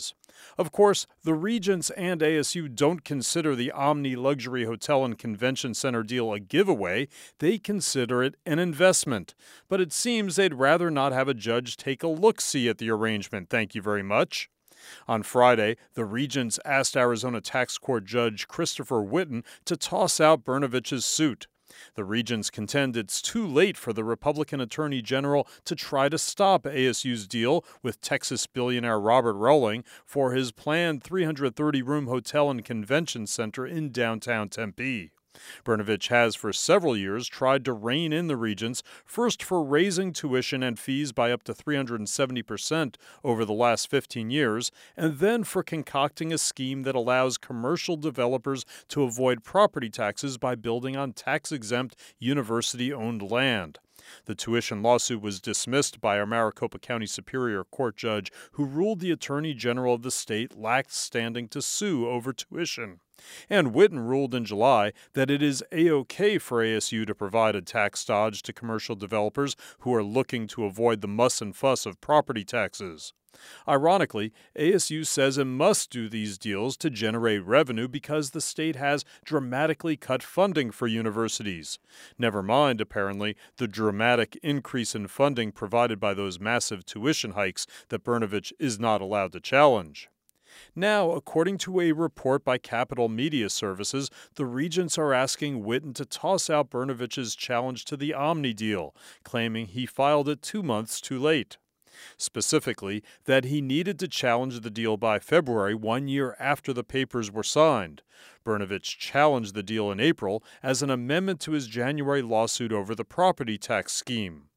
Of 0.59 0.72
course, 0.72 1.07
the 1.22 1.35
Regents 1.35 1.90
and 1.90 2.20
ASU 2.20 2.74
don't 2.74 3.04
consider 3.04 3.54
the 3.54 3.72
Omni 3.72 4.16
Luxury 4.16 4.64
Hotel 4.64 5.04
and 5.04 5.18
Convention 5.18 5.74
Center 5.74 6.02
deal 6.02 6.33
a 6.33 6.40
giveaway, 6.40 7.09
they 7.38 7.59
consider 7.59 8.22
it 8.22 8.35
an 8.44 8.59
investment. 8.59 9.35
But 9.68 9.80
it 9.80 9.92
seems 9.92 10.37
they'd 10.37 10.54
rather 10.54 10.90
not 10.90 11.12
have 11.12 11.28
a 11.28 11.35
judge 11.35 11.76
take 11.76 12.02
a 12.02 12.09
look 12.09 12.40
see 12.40 12.68
at 12.68 12.78
the 12.78 12.90
arrangement, 12.90 13.48
thank 13.48 13.74
you 13.74 13.83
very 13.83 14.02
much. 14.02 14.50
On 15.09 15.22
Friday, 15.22 15.76
the 15.94 16.04
Regents 16.04 16.59
asked 16.64 16.96
Arizona 16.96 17.40
Tax 17.40 17.78
Court 17.78 18.04
Judge 18.04 18.46
Christopher 18.48 19.02
Whitten 19.02 19.42
to 19.64 19.76
toss 19.76 20.20
out 20.20 20.44
Brnovich's 20.44 21.04
suit. 21.04 21.46
The 21.94 22.04
Regents 22.04 22.50
contend 22.50 22.96
it's 22.96 23.22
too 23.22 23.46
late 23.46 23.76
for 23.76 23.92
the 23.92 24.04
Republican 24.04 24.60
Attorney 24.60 25.02
General 25.02 25.46
to 25.64 25.74
try 25.74 26.08
to 26.08 26.18
stop 26.18 26.64
ASU's 26.64 27.26
deal 27.26 27.64
with 27.82 28.00
Texas 28.00 28.46
billionaire 28.46 29.00
Robert 29.00 29.34
Rowling 29.34 29.84
for 30.04 30.32
his 30.32 30.52
planned 30.52 31.02
330 31.02 31.82
room 31.82 32.06
hotel 32.06 32.50
and 32.50 32.64
convention 32.64 33.26
center 33.26 33.66
in 33.66 33.90
downtown 33.90 34.48
Tempe. 34.48 35.13
Brnovich 35.64 36.09
has 36.09 36.35
for 36.35 36.53
several 36.53 36.97
years 36.97 37.29
tried 37.29 37.64
to 37.64 37.73
rein 37.73 38.12
in 38.12 38.27
the 38.27 38.37
regents, 38.37 38.83
first 39.05 39.42
for 39.42 39.62
raising 39.62 40.12
tuition 40.12 40.62
and 40.62 40.79
fees 40.79 41.12
by 41.12 41.33
up 41.33 41.42
to 41.44 41.55
370% 41.55 42.97
over 43.23 43.44
the 43.44 43.53
last 43.53 43.90
15 43.90 44.31
years, 44.31 44.70
and 44.97 45.18
then 45.18 45.44
for 45.44 45.62
concocting 45.62 46.33
a 46.33 46.38
scheme 46.38 46.83
that 46.83 46.94
allows 46.94 47.38
commercial 47.38 47.97
developers 47.97 48.64
to 48.88 49.03
avoid 49.03 49.44
property 49.44 49.90
taxes 49.90 50.38
by 50.38 50.55
building 50.55 50.97
on 50.97 51.12
tax 51.12 51.53
exempt 51.53 51.97
university 52.18 52.92
owned 52.92 53.23
land. 53.23 53.79
The 54.27 54.35
tuition 54.35 54.83
lawsuit 54.83 55.23
was 55.23 55.40
dismissed 55.40 56.01
by 56.01 56.18
a 56.18 56.27
Maricopa 56.27 56.79
County 56.79 57.07
Superior 57.07 57.64
Court 57.64 57.97
judge 57.97 58.31
who 58.53 58.64
ruled 58.64 59.01
the 59.01 59.11
Attorney 59.11 59.55
General 59.55 59.94
of 59.94 60.03
the 60.03 60.11
state 60.11 60.57
lacked 60.57 60.92
standing 60.92 61.49
to 61.49 61.62
sue 61.62 62.09
over 62.09 62.33
tuition. 62.33 63.01
And 63.48 63.72
Whitten 63.72 64.07
ruled 64.07 64.35
in 64.35 64.44
July 64.44 64.92
that 65.12 65.31
it 65.31 65.42
is 65.42 65.62
A 65.72 65.88
OK 65.90 66.38
for 66.38 66.62
ASU 66.62 67.07
to 67.07 67.14
provide 67.14 67.55
a 67.55 67.62
tax 67.62 68.05
dodge 68.05 68.42
to 68.42 68.53
commercial 68.53 68.96
developers 68.96 69.57
who 69.81 69.94
are 69.94 70.03
looking 70.03 70.46
to 70.48 70.64
avoid 70.64 71.00
the 71.00 71.09
muss 71.09 71.40
and 71.40 71.55
fuss 71.55 71.87
of 71.87 72.00
property 72.00 72.44
taxes. 72.44 73.12
Ironically, 73.66 74.33
ASU 74.57 75.05
says 75.05 75.38
it 75.38 75.44
must 75.44 75.90
do 75.90 76.09
these 76.09 76.38
deals 76.38 76.77
to 76.79 76.90
generate 76.90 77.44
revenue 77.44 77.88
because 77.88 78.31
the 78.31 78.40
state 78.40 78.77
has 78.77 79.05
dramatically 79.24 79.96
cut 79.96 80.22
funding 80.22 80.70
for 80.70 80.87
universities. 80.87 81.79
Never 82.18 82.42
mind, 82.42 82.81
apparently, 82.81 83.37
the 83.57 83.68
dramatic 83.68 84.38
increase 84.42 84.94
in 84.94 85.09
funding 85.09 85.53
provided 85.53 85.98
by 85.98 86.14
those 86.14 86.40
massive 86.40 86.85
tuition 86.85 87.33
hikes 87.33 87.66
that 87.88 88.05
Brnovich 88.05 88.53
is 88.59 88.79
not 88.79 89.00
allowed 89.00 89.33
to 89.33 89.40
challenge. 89.40 90.09
Now, 90.74 91.12
according 91.12 91.58
to 91.58 91.80
a 91.80 91.92
report 91.92 92.44
by 92.44 92.58
Capital 92.58 93.08
Media 93.08 93.48
Services, 93.48 94.10
the 94.34 94.46
regents 94.46 94.98
are 94.98 95.12
asking 95.12 95.62
Whitten 95.62 95.94
to 95.94 96.04
toss 96.04 96.50
out 96.50 96.70
Brnovich's 96.70 97.34
challenge 97.34 97.84
to 97.86 97.96
the 97.96 98.14
Omni 98.14 98.54
deal, 98.54 98.94
claiming 99.22 99.66
he 99.66 99.86
filed 99.86 100.28
it 100.28 100.42
two 100.42 100.62
months 100.62 101.00
too 101.00 101.18
late. 101.18 101.58
Specifically, 102.16 103.02
that 103.24 103.44
he 103.44 103.60
needed 103.60 103.98
to 104.00 104.08
challenge 104.08 104.60
the 104.60 104.70
deal 104.70 104.96
by 104.96 105.18
February, 105.18 105.74
one 105.74 106.08
year 106.08 106.36
after 106.38 106.72
the 106.72 106.84
papers 106.84 107.30
were 107.30 107.42
signed. 107.42 108.02
Brnovich 108.44 108.98
challenged 108.98 109.54
the 109.54 109.62
deal 109.62 109.90
in 109.90 110.00
April 110.00 110.42
as 110.62 110.82
an 110.82 110.90
amendment 110.90 111.40
to 111.40 111.52
his 111.52 111.66
January 111.66 112.22
lawsuit 112.22 112.72
over 112.72 112.94
the 112.94 113.04
property 113.04 113.58
tax 113.58 113.92
scheme. 113.92 114.48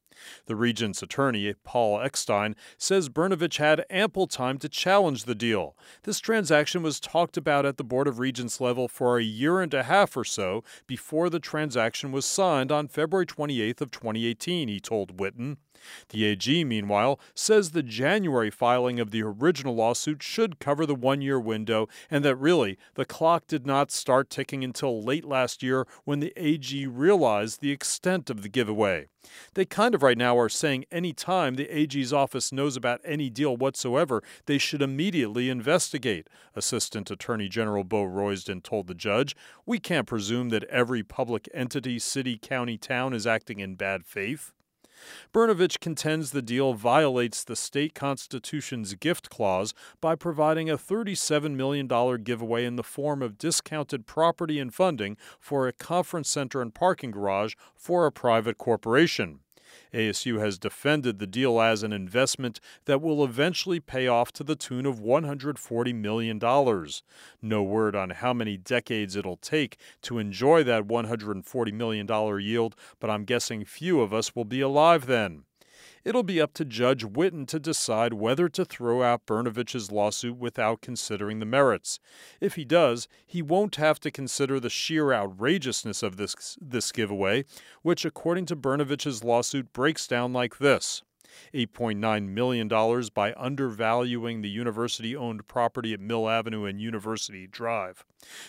The 0.45 0.56
Regent's 0.56 1.03
attorney, 1.03 1.53
Paul 1.63 2.01
Eckstein, 2.01 2.56
says 2.77 3.10
Brnovich 3.10 3.58
had 3.58 3.86
ample 3.89 4.27
time 4.27 4.58
to 4.60 4.69
challenge 4.69 5.23
the 5.23 5.36
deal. 5.36 5.75
This 6.03 6.19
transaction 6.19 6.84
was 6.84 6.99
talked 6.99 7.38
about 7.38 7.65
at 7.65 7.77
the 7.77 7.84
Board 7.84 8.08
of 8.08 8.19
Regents 8.19 8.62
level 8.62 8.88
for 8.88 9.17
a 9.17 9.23
year 9.23 9.62
and 9.62 9.73
a 9.73 9.84
half 9.84 10.15
or 10.17 10.23
so 10.23 10.63
before 10.88 11.30
the 11.30 11.39
transaction 11.39 12.12
was 12.12 12.25
signed 12.25 12.71
on 12.71 12.88
February 12.88 13.25
28th 13.25 13.82
of 13.82 13.91
2018, 13.91 14.67
he 14.67 14.80
told 14.80 15.17
Whitten. 15.17 15.58
The 16.10 16.25
AG, 16.25 16.63
meanwhile, 16.63 17.19
says 17.34 17.71
the 17.71 17.84
January 17.84 18.49
filing 18.49 18.99
of 18.99 19.12
the 19.12 19.23
original 19.23 19.75
lawsuit 19.75 20.23
should 20.23 20.60
cover 20.60 20.86
the 20.86 20.95
one 20.95 21.21
year 21.21 21.39
window 21.39 21.88
and 22.10 22.23
that 22.25 22.36
really 22.36 22.77
the 22.95 23.06
clock 23.06 23.47
did 23.47 23.65
not 23.65 23.91
start 23.91 24.30
ticking 24.30 24.63
until 24.63 25.03
late 25.03 25.25
last 25.25 25.62
year 25.63 25.88
when 26.03 26.19
the 26.19 26.34
AG 26.36 26.88
realized 26.88 27.62
the 27.62 27.71
extent 27.71 28.30
of 28.30 28.41
the 28.41 28.49
giveaway. 28.49 29.08
They 29.53 29.65
kind 29.65 29.93
of 29.93 30.03
right 30.08 30.17
now 30.17 30.39
are 30.39 30.48
saying 30.48 30.86
any 30.89 31.12
time 31.12 31.56
the 31.56 31.67
AG's 31.67 32.13
office 32.13 32.54
knows 32.54 32.78
about 32.78 33.02
any 33.04 33.30
deal 33.30 33.58
whatsoever, 33.58 34.24
they 34.46 34.58
should 34.58 34.82
immediately 34.82 35.50
investigate. 35.50 36.30
Assistant 36.56 37.12
Attorney 37.12 37.50
General 37.50 37.84
Beau 37.84 38.06
Roysden 38.06 38.62
told 38.63 38.88
the 38.88 38.93
judge, 38.93 39.36
We 39.65 39.80
can't 39.80 40.08
presume 40.08 40.48
that 40.50 40.63
every 40.65 41.04
public 41.04 41.50
entity, 41.54 42.00
city, 42.00 42.38
county, 42.41 42.78
town 42.78 43.13
is 43.13 43.28
acting 43.28 43.60
in 43.60 43.76
bad 43.76 44.06
faith. 44.06 44.54
Brnovich 45.34 45.82
contends 45.82 46.32
the 46.32 46.41
deal 46.41 46.74
violates 46.74 47.43
the 47.43 47.58
state 47.58 47.93
constitution's 47.93 48.93
gift 48.93 49.30
clause 49.30 49.74
by 50.00 50.15
providing 50.15 50.70
a 50.70 50.78
$37 50.78 51.54
million 51.54 51.88
giveaway 52.24 52.63
in 52.63 52.78
the 52.78 52.84
form 52.84 53.22
of 53.22 53.38
discounted 53.38 54.08
property 54.08 54.58
and 54.58 54.74
funding 54.74 55.17
for 55.38 55.67
a 55.67 55.74
conference 55.74 56.30
center 56.30 56.62
and 56.62 56.74
parking 56.74 57.12
garage 57.12 57.56
for 57.76 58.06
a 58.06 58.12
private 58.12 58.58
corporation. 58.58 59.41
ASU 59.93 60.39
has 60.39 60.58
defended 60.58 61.19
the 61.19 61.27
deal 61.27 61.60
as 61.60 61.84
an 61.84 61.93
investment 61.93 62.60
that 62.86 63.01
will 63.01 63.23
eventually 63.23 63.80
pay 63.80 64.08
off 64.08 64.32
to 64.34 64.43
the 64.43 64.56
tune 64.56 64.86
of 64.86 64.99
$140 64.99 65.95
million. 65.95 66.39
No 67.41 67.63
word 67.63 67.95
on 67.95 68.12
how 68.12 68.34
many 68.34 68.58
decades 68.58 69.15
it'll 69.15 69.38
take 69.38 69.77
to 70.03 70.19
enjoy 70.19 70.63
that 70.63 70.88
$140 70.88 71.73
million 71.73 72.08
yield, 72.41 72.75
but 72.99 73.10
I'm 73.10 73.25
guessing 73.25 73.65
few 73.65 74.01
of 74.01 74.13
us 74.13 74.36
will 74.36 74.45
be 74.45 74.62
alive 74.62 75.08
then. 75.08 75.43
It'll 76.08 76.24
be 76.24 76.39
up 76.39 76.54
to 76.54 76.63
Judge 76.63 77.04
Whitten 77.04 77.46
to 77.48 77.60
decide 77.60 78.13
whether 78.13 78.48
to 78.48 78.63
throw 78.63 79.04
out 79.04 79.26
Brnovich's 79.26 79.91
lawsuit 79.91 80.38
without 80.38 80.80
considering 80.80 81.39
the 81.39 81.46
merits. 81.46 82.00
If 82.39 82.56
he 82.56 82.63
does, 82.63 83.10
he 83.26 83.41
won't 83.41 83.76
have 83.76 84.00
to 84.00 84.10
consider 84.10 84.58
the 84.58 84.70
sheer 84.70 85.12
outrageousness 85.12 86.04
of 86.04 86.15
this, 86.15 86.58
this 86.62 86.93
giveaway, 86.93 87.43
which, 87.82 88.06
according 88.06 88.46
to 88.46 88.56
Brnovich's 88.56 89.22
lawsuit, 89.22 89.74
breaks 89.74 90.08
down 90.08 90.32
like 90.32 90.60
this. 90.60 91.04
$8.9 91.54 92.30
million 92.30 92.67
by 93.13 93.34
undervaluing 93.38 94.41
the 94.41 94.50
university 94.50 95.15
owned 95.15 95.47
property 95.47 95.93
at 95.93 96.00
Mill 96.00 96.30
Avenue 96.30 96.65
and 96.65 96.80
University 96.80 97.47
Drive. 97.47 98.06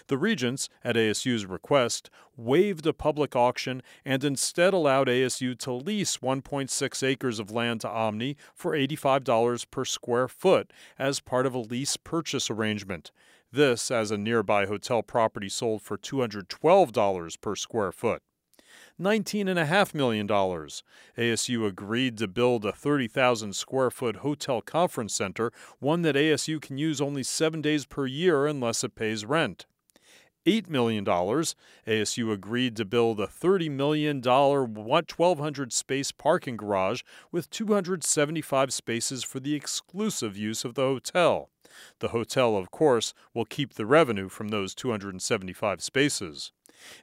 The 0.06 0.18
Regents, 0.18 0.68
at 0.82 0.96
ASU's 0.96 1.46
request, 1.46 2.10
waived 2.36 2.86
a 2.86 2.92
public 2.92 3.36
auction 3.36 3.82
and 4.04 4.24
instead 4.24 4.72
allowed 4.72 5.08
ASU 5.08 5.58
to 5.58 5.72
lease 5.72 6.18
1.6 6.18 7.02
acres 7.02 7.38
of 7.38 7.50
land 7.50 7.80
to 7.82 7.88
Omni 7.88 8.36
for 8.54 8.72
$85 8.72 9.70
per 9.70 9.84
square 9.84 10.28
foot 10.28 10.72
as 10.98 11.20
part 11.20 11.46
of 11.46 11.54
a 11.54 11.58
lease 11.58 11.96
purchase 11.96 12.50
arrangement. 12.50 13.10
This 13.50 13.90
as 13.90 14.10
a 14.10 14.18
nearby 14.18 14.66
hotel 14.66 15.02
property 15.02 15.48
sold 15.48 15.82
for 15.82 15.96
$212 15.96 17.40
per 17.40 17.56
square 17.56 17.92
foot. 17.92 18.22
$19.5 19.00 19.94
million. 19.94 20.26
ASU 20.26 21.66
agreed 21.66 22.18
to 22.18 22.26
build 22.26 22.64
a 22.64 22.72
30,000 22.72 23.54
square 23.54 23.90
foot 23.90 24.16
hotel 24.16 24.60
conference 24.60 25.14
center, 25.14 25.52
one 25.78 26.02
that 26.02 26.16
ASU 26.16 26.60
can 26.60 26.78
use 26.78 27.00
only 27.00 27.22
seven 27.22 27.60
days 27.60 27.86
per 27.86 28.06
year 28.06 28.46
unless 28.46 28.82
it 28.82 28.94
pays 28.94 29.24
rent. 29.24 29.66
$8 30.46 30.68
million. 30.68 31.04
ASU 31.04 32.32
agreed 32.32 32.74
to 32.76 32.84
build 32.84 33.20
a 33.20 33.26
$30 33.26 33.70
million 33.70 34.22
1,200 34.22 35.72
space 35.72 36.10
parking 36.10 36.56
garage 36.56 37.02
with 37.30 37.50
275 37.50 38.72
spaces 38.72 39.24
for 39.24 39.40
the 39.40 39.54
exclusive 39.54 40.36
use 40.36 40.64
of 40.64 40.74
the 40.74 40.82
hotel. 40.82 41.50
The 42.00 42.08
hotel, 42.08 42.56
of 42.56 42.70
course, 42.70 43.12
will 43.34 43.44
keep 43.44 43.74
the 43.74 43.86
revenue 43.86 44.28
from 44.28 44.48
those 44.48 44.74
275 44.74 45.82
spaces. 45.82 46.52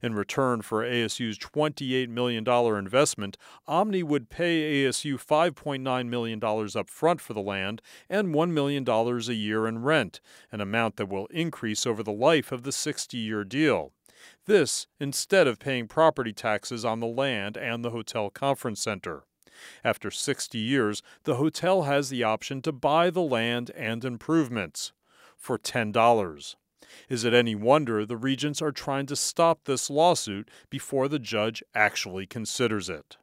In 0.02 0.14
return 0.16 0.62
for 0.62 0.84
ASU's 0.84 1.38
$28 1.38 2.10
million 2.10 2.48
investment, 2.48 3.38
Omni 3.68 4.04
would 4.04 4.30
pay 4.30 4.84
ASU 4.84 5.16
$5.9 5.16 6.08
million 6.08 6.42
up 6.44 6.90
front 6.90 7.22
for 7.22 7.34
the 7.34 7.42
land 7.42 7.82
and 8.10 8.34
$1 8.34 8.50
million 8.52 8.88
a 8.88 9.34
year 9.34 9.68
in 9.68 9.84
rent, 9.84 10.22
an 10.52 10.62
amount 10.62 10.98
that 10.98 11.10
will 11.10 11.28
increase 11.28 11.86
over 11.86 12.04
the 12.04 12.12
life 12.12 12.52
of 12.52 12.64
the 12.64 12.72
60 12.72 13.18
year 13.18 13.44
deal. 13.44 13.92
This 14.46 14.88
instead 15.00 15.48
of 15.48 15.60
paying 15.60 15.88
property 15.88 16.34
taxes 16.34 16.86
on 16.86 17.00
the 17.00 17.08
land 17.08 17.58
and 17.58 17.84
the 17.84 17.92
hotel 17.92 18.30
conference 18.30 18.82
center. 18.82 19.24
After 19.84 20.12
60 20.12 20.58
years, 20.58 21.02
the 21.24 21.36
hotel 21.36 21.84
has 21.84 22.10
the 22.10 22.24
option 22.24 22.62
to 22.64 22.72
buy 22.72 23.10
the 23.10 23.22
land 23.22 23.72
and 23.72 24.04
improvements 24.04 24.92
for 25.38 25.58
$10. 25.58 26.56
Is 27.10 27.24
it 27.24 27.34
any 27.34 27.56
wonder 27.56 28.06
the 28.06 28.18
regents 28.18 28.62
are 28.62 28.72
trying 28.72 29.06
to 29.08 29.16
stop 29.16 29.66
this 29.66 29.90
lawsuit 29.90 30.50
before 30.70 31.08
the 31.08 31.20
judge 31.20 31.64
actually 31.74 32.26
considers 32.26 32.90
it? 32.90 33.18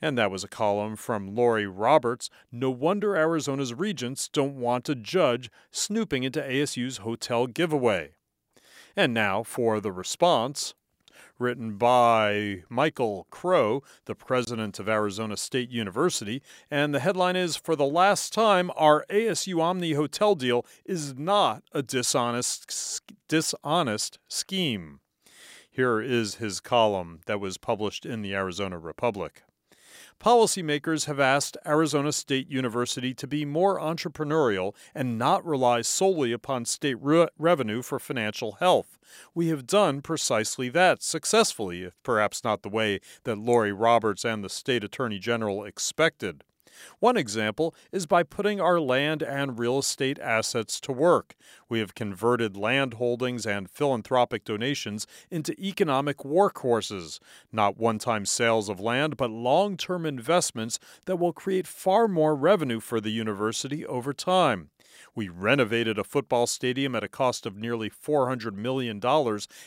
And 0.00 0.18
that 0.18 0.30
was 0.30 0.44
a 0.44 0.48
column 0.48 0.96
from 0.96 1.34
Laurie 1.34 1.66
Roberts. 1.66 2.28
No 2.52 2.70
wonder 2.70 3.16
Arizona's 3.16 3.72
regents 3.72 4.28
don't 4.28 4.56
want 4.56 4.88
a 4.88 4.94
judge 4.94 5.50
snooping 5.70 6.24
into 6.24 6.42
ASU's 6.42 6.98
hotel 6.98 7.46
giveaway. 7.46 8.12
And 8.96 9.14
now 9.14 9.42
for 9.42 9.80
the 9.80 9.92
response 9.92 10.74
written 11.38 11.76
by 11.76 12.62
Michael 12.68 13.26
Crow, 13.30 13.82
the 14.04 14.14
president 14.14 14.78
of 14.78 14.88
Arizona 14.88 15.36
State 15.36 15.70
University. 15.70 16.42
And 16.70 16.94
the 16.94 17.00
headline 17.00 17.36
is 17.36 17.56
For 17.56 17.76
the 17.76 17.86
last 17.86 18.32
time, 18.32 18.70
our 18.76 19.04
ASU 19.10 19.60
Omni 19.60 19.92
hotel 19.92 20.34
deal 20.34 20.64
is 20.84 21.14
not 21.14 21.62
a 21.72 21.82
dishonest, 21.82 23.02
dishonest 23.28 24.18
scheme. 24.28 25.00
Here 25.70 26.00
is 26.00 26.36
his 26.36 26.60
column 26.60 27.20
that 27.26 27.40
was 27.40 27.58
published 27.58 28.06
in 28.06 28.22
the 28.22 28.34
Arizona 28.34 28.78
Republic. 28.78 29.42
Policymakers 30.20 31.04
have 31.04 31.20
asked 31.20 31.56
Arizona 31.66 32.12
State 32.12 32.48
University 32.48 33.12
to 33.14 33.26
be 33.26 33.44
more 33.44 33.78
entrepreneurial 33.78 34.74
and 34.94 35.18
not 35.18 35.44
rely 35.44 35.82
solely 35.82 36.32
upon 36.32 36.64
state 36.64 36.96
re- 37.00 37.28
revenue 37.38 37.82
for 37.82 37.98
financial 37.98 38.52
health. 38.52 38.98
We 39.34 39.48
have 39.48 39.66
done 39.66 40.00
precisely 40.00 40.70
that 40.70 41.02
successfully, 41.02 41.82
if 41.82 42.02
perhaps 42.02 42.42
not 42.42 42.62
the 42.62 42.70
way 42.70 43.00
that 43.24 43.36
Laurie 43.36 43.72
Roberts 43.72 44.24
and 44.24 44.42
the 44.42 44.48
state 44.48 44.82
attorney 44.82 45.18
general 45.18 45.64
expected. 45.64 46.42
One 47.00 47.16
example 47.16 47.74
is 47.92 48.06
by 48.06 48.22
putting 48.22 48.60
our 48.60 48.80
land 48.80 49.22
and 49.22 49.58
real 49.58 49.78
estate 49.78 50.18
assets 50.18 50.80
to 50.80 50.92
work. 50.92 51.34
We 51.68 51.78
have 51.80 51.94
converted 51.94 52.56
land 52.56 52.94
holdings 52.94 53.46
and 53.46 53.70
philanthropic 53.70 54.44
donations 54.44 55.06
into 55.30 55.58
economic 55.60 56.18
workhorses, 56.18 57.18
not 57.52 57.76
one 57.76 57.98
time 57.98 58.26
sales 58.26 58.68
of 58.68 58.80
land, 58.80 59.16
but 59.16 59.30
long 59.30 59.76
term 59.76 60.06
investments 60.06 60.78
that 61.06 61.16
will 61.16 61.32
create 61.32 61.66
far 61.66 62.08
more 62.08 62.34
revenue 62.34 62.80
for 62.80 63.00
the 63.00 63.10
university 63.10 63.84
over 63.86 64.12
time. 64.12 64.70
We 65.14 65.28
renovated 65.28 65.98
a 65.98 66.04
football 66.04 66.46
stadium 66.46 66.94
at 66.94 67.04
a 67.04 67.08
cost 67.08 67.46
of 67.46 67.56
nearly 67.56 67.90
$400 67.90 68.54
million, 68.54 69.00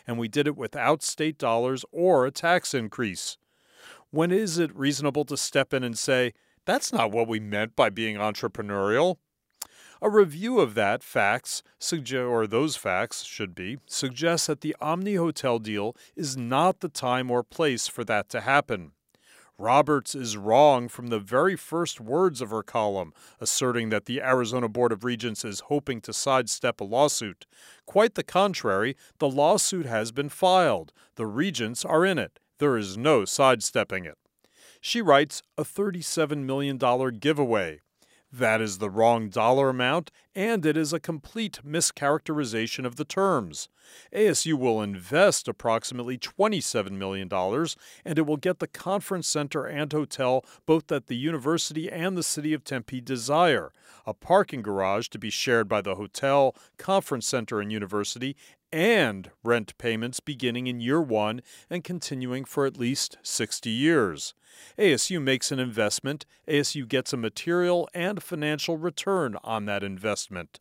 and 0.08 0.18
we 0.18 0.28
did 0.28 0.48
it 0.48 0.58
without 0.58 1.04
state 1.04 1.38
dollars 1.38 1.86
or 1.92 2.26
a 2.26 2.32
tax 2.32 2.74
increase. 2.74 3.38
When 4.10 4.32
is 4.32 4.58
it 4.58 4.76
reasonable 4.76 5.26
to 5.26 5.38
step 5.38 5.74
in 5.74 5.84
and 5.84 5.98
say, 5.98 6.34
that's 6.68 6.92
not 6.92 7.12
what 7.12 7.30
we 7.30 7.40
meant 7.40 7.78
by 7.78 7.90
being 7.90 8.18
entrepreneurial. 8.18 9.16
A 10.02 10.10
review 10.10 10.60
of 10.60 10.76
that 10.76 11.02
facts, 11.02 11.64
or 12.14 12.46
those 12.46 12.76
facts 12.76 13.24
should 13.24 13.56
be, 13.56 13.78
suggests 13.88 14.48
that 14.48 14.60
the 14.60 14.76
Omni 14.82 15.16
Hotel 15.16 15.60
deal 15.60 15.96
is 16.16 16.36
not 16.36 16.82
the 16.82 16.90
time 16.90 17.32
or 17.32 17.42
place 17.42 17.88
for 17.88 18.04
that 18.04 18.28
to 18.30 18.42
happen. 18.42 18.92
Roberts 19.58 20.14
is 20.14 20.36
wrong 20.36 20.88
from 20.90 21.08
the 21.08 21.20
very 21.20 21.56
first 21.56 22.02
words 22.02 22.42
of 22.42 22.52
her 22.52 22.62
column, 22.62 23.14
asserting 23.40 23.90
that 23.90 24.06
the 24.06 24.22
Arizona 24.22 24.68
Board 24.68 24.92
of 24.92 25.06
Regents 25.06 25.46
is 25.46 25.62
hoping 25.62 26.02
to 26.02 26.14
sidestep 26.14 26.82
a 26.82 26.84
lawsuit. 26.84 27.48
Quite 27.86 28.16
the 28.16 28.24
contrary, 28.24 28.96
the 29.20 29.30
lawsuit 29.30 29.86
has 29.86 30.12
been 30.12 30.30
filed. 30.30 30.92
The 31.16 31.26
Regents 31.26 31.86
are 31.86 32.06
in 32.06 32.20
it. 32.20 32.40
There 32.60 32.78
is 32.78 32.98
no 32.98 33.24
sidestepping 33.24 34.04
it. 34.06 34.18
She 34.82 35.02
writes 35.02 35.42
a 35.58 35.64
$37 35.64 36.44
million 36.44 36.78
giveaway. 37.20 37.82
That 38.32 38.60
is 38.60 38.80
the 38.80 38.90
wrong 38.90 39.30
dollar 39.30 39.70
amount, 39.70 40.12
and 40.36 40.66
it 40.66 40.76
is 40.76 40.92
a 40.92 41.00
complete 41.00 41.60
mischaracterization 41.66 42.86
of 42.86 42.98
the 42.98 43.06
terms. 43.06 43.70
ASU 44.14 44.56
will 44.56 44.82
invest 44.82 45.48
approximately 45.48 46.18
$27 46.18 46.92
million, 46.92 47.30
and 47.32 48.20
it 48.20 48.26
will 48.26 48.38
get 48.38 48.60
the 48.60 48.68
conference 48.68 49.28
center 49.30 49.66
and 49.66 49.94
hotel 49.94 50.44
both 50.66 50.88
that 50.88 51.08
the 51.08 51.16
university 51.16 51.90
and 51.90 52.18
the 52.18 52.24
city 52.24 52.54
of 52.54 52.66
Tempe 52.66 53.00
desire 53.00 53.72
a 54.06 54.14
parking 54.14 54.62
garage 54.62 55.08
to 55.10 55.20
be 55.20 55.30
shared 55.30 55.68
by 55.68 55.82
the 55.82 55.96
hotel, 55.96 56.56
conference 56.78 57.28
center, 57.28 57.60
and 57.60 57.72
university, 57.72 58.36
and 58.72 59.32
rent 59.44 59.78
payments 59.78 60.20
beginning 60.20 60.68
in 60.68 60.80
year 60.80 61.02
one 61.02 61.42
and 61.70 61.84
continuing 61.84 62.46
for 62.46 62.66
at 62.66 62.78
least 62.78 63.18
60 63.24 63.70
years. 63.70 64.34
ASU 64.78 65.22
makes 65.22 65.52
an 65.52 65.60
investment, 65.60 66.26
ASU 66.48 66.88
gets 66.88 67.14
a 67.14 67.18
material 67.18 67.88
and 67.94 68.22
financial 68.22 68.78
return 68.78 69.38
on 69.44 69.66
that 69.66 69.84
investment. 69.84 70.60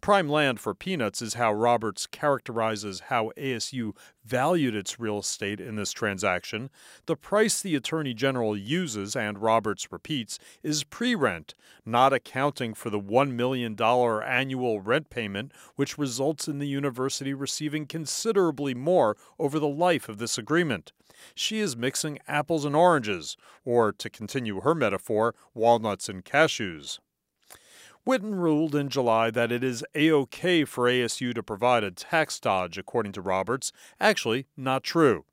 Prime 0.00 0.30
land 0.30 0.58
for 0.58 0.74
peanuts 0.74 1.20
is 1.20 1.34
how 1.34 1.52
Roberts 1.52 2.06
characterizes 2.06 3.00
how 3.08 3.32
ASU 3.36 3.94
valued 4.24 4.74
its 4.74 4.98
real 4.98 5.18
estate 5.18 5.60
in 5.60 5.76
this 5.76 5.92
transaction. 5.92 6.70
The 7.04 7.16
price 7.16 7.60
the 7.60 7.76
Attorney 7.76 8.14
General 8.14 8.56
uses, 8.56 9.14
and 9.14 9.42
Roberts 9.42 9.92
repeats, 9.92 10.38
is 10.62 10.84
pre 10.84 11.14
rent, 11.14 11.54
not 11.84 12.14
accounting 12.14 12.72
for 12.72 12.88
the 12.88 12.98
$1 12.98 13.32
million 13.32 13.76
annual 13.78 14.80
rent 14.80 15.10
payment, 15.10 15.52
which 15.76 15.98
results 15.98 16.48
in 16.48 16.60
the 16.60 16.68
university 16.68 17.34
receiving 17.34 17.84
considerably 17.84 18.74
more 18.74 19.18
over 19.38 19.58
the 19.58 19.68
life 19.68 20.08
of 20.08 20.16
this 20.16 20.38
agreement. 20.38 20.92
She 21.34 21.58
is 21.58 21.76
mixing 21.76 22.18
apples 22.26 22.64
and 22.64 22.74
oranges, 22.74 23.36
or 23.66 23.92
to 23.92 24.08
continue 24.08 24.62
her 24.62 24.74
metaphor, 24.74 25.34
walnuts 25.52 26.08
and 26.08 26.24
cashews. 26.24 27.00
Whitten 28.06 28.34
ruled 28.34 28.74
in 28.74 28.88
July 28.88 29.30
that 29.30 29.52
it 29.52 29.62
is 29.62 29.84
A-OK 29.94 30.64
for 30.64 30.84
ASU 30.84 31.34
to 31.34 31.42
provide 31.42 31.84
a 31.84 31.90
tax 31.90 32.40
dodge, 32.40 32.78
according 32.78 33.12
to 33.12 33.20
Roberts. 33.20 33.72
Actually, 34.00 34.46
not 34.56 34.82
true. 34.82 35.24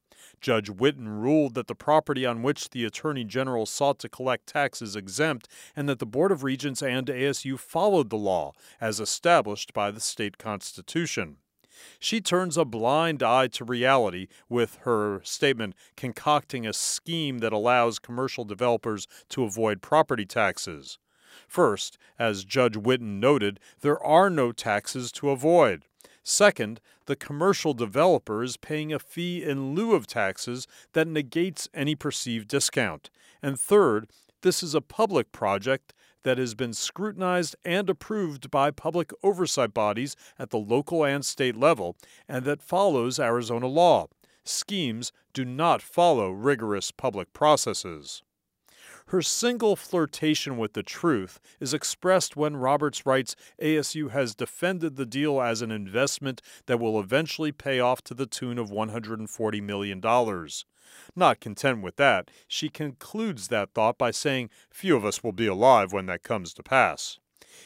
Judge 0.41 0.69
Whitten 0.69 1.07
ruled 1.07 1.53
that 1.55 1.67
the 1.67 1.75
property 1.75 2.25
on 2.25 2.43
which 2.43 2.69
the 2.69 2.83
Attorney 2.83 3.23
General 3.23 3.65
sought 3.65 3.99
to 3.99 4.09
collect 4.09 4.47
tax 4.47 4.81
is 4.81 4.95
exempt 4.95 5.47
and 5.75 5.87
that 5.87 5.99
the 5.99 6.05
Board 6.05 6.31
of 6.31 6.43
Regents 6.43 6.83
and 6.83 7.07
ASU 7.07 7.57
followed 7.57 8.09
the 8.09 8.17
law 8.17 8.51
as 8.81 8.99
established 8.99 9.73
by 9.73 9.89
the 9.89 10.01
state 10.01 10.37
constitution. 10.37 11.37
She 11.99 12.21
turns 12.21 12.57
a 12.57 12.65
blind 12.65 13.23
eye 13.23 13.47
to 13.47 13.63
reality 13.63 14.27
with 14.49 14.79
her 14.81 15.21
statement 15.23 15.73
concocting 15.95 16.67
a 16.67 16.73
scheme 16.73 17.39
that 17.39 17.53
allows 17.53 17.99
commercial 17.99 18.43
developers 18.43 19.07
to 19.29 19.43
avoid 19.43 19.81
property 19.81 20.25
taxes. 20.25 20.97
First, 21.47 21.97
as 22.17 22.45
Judge 22.45 22.75
Whitten 22.75 23.19
noted, 23.19 23.59
there 23.81 24.01
are 24.03 24.29
no 24.29 24.51
taxes 24.51 25.11
to 25.13 25.29
avoid. 25.29 25.83
Second, 26.23 26.81
the 27.05 27.15
commercial 27.15 27.73
developer 27.73 28.43
is 28.43 28.57
paying 28.57 28.91
a 28.91 28.99
fee 28.99 29.43
in 29.43 29.73
lieu 29.73 29.95
of 29.95 30.07
taxes 30.07 30.67
that 30.93 31.07
negates 31.07 31.69
any 31.73 31.95
perceived 31.95 32.47
discount. 32.47 33.09
And 33.41 33.59
third, 33.59 34.09
this 34.41 34.61
is 34.61 34.75
a 34.75 34.81
public 34.81 35.31
project 35.31 35.93
that 36.23 36.37
has 36.37 36.53
been 36.53 36.73
scrutinized 36.73 37.55
and 37.63 37.89
approved 37.89 38.51
by 38.51 38.71
public 38.71 39.11
oversight 39.23 39.73
bodies 39.73 40.15
at 40.37 40.49
the 40.49 40.57
local 40.57 41.05
and 41.05 41.25
state 41.25 41.55
level 41.55 41.95
and 42.27 42.43
that 42.43 42.61
follows 42.61 43.19
Arizona 43.19 43.67
law. 43.67 44.07
Schemes 44.43 45.13
do 45.31 45.45
not 45.45 45.81
follow 45.81 46.29
rigorous 46.31 46.91
public 46.91 47.31
processes. 47.31 48.23
Her 49.07 49.21
single 49.21 49.77
flirtation 49.77 50.57
with 50.57 50.73
the 50.73 50.83
truth 50.83 51.39
is 51.61 51.73
expressed 51.73 52.35
when 52.35 52.57
Roberts 52.57 53.05
writes 53.05 53.37
ASU 53.61 54.11
has 54.11 54.35
defended 54.35 54.97
the 54.97 55.05
deal 55.05 55.41
as 55.41 55.61
an 55.61 55.71
investment 55.71 56.41
that 56.65 56.79
will 56.81 56.99
eventually 56.99 57.53
pay 57.53 57.79
off 57.79 58.01
to 58.03 58.13
the 58.13 58.25
tune 58.25 58.57
of 58.57 58.69
$140 58.69 59.63
million. 59.63 60.01
Not 61.15 61.39
content 61.39 61.81
with 61.81 61.95
that, 61.95 62.29
she 62.49 62.67
concludes 62.67 63.47
that 63.47 63.73
thought 63.73 63.97
by 63.97 64.11
saying, 64.11 64.49
Few 64.69 64.97
of 64.97 65.05
us 65.05 65.23
will 65.23 65.31
be 65.31 65.47
alive 65.47 65.93
when 65.93 66.07
that 66.07 66.23
comes 66.23 66.53
to 66.55 66.63
pass. 66.63 67.17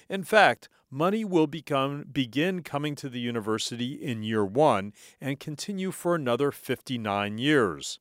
In 0.08 0.24
fact, 0.24 0.70
money 0.92 1.26
will 1.26 1.48
become, 1.48 2.06
begin 2.12 2.62
coming 2.62 2.94
to 2.98 3.10
the 3.10 3.20
university 3.20 3.94
in 3.94 4.22
year 4.22 4.46
one 4.46 4.94
and 5.20 5.40
continue 5.40 5.90
for 5.90 6.14
another 6.14 6.52
59 6.52 7.40
years. 7.40 8.00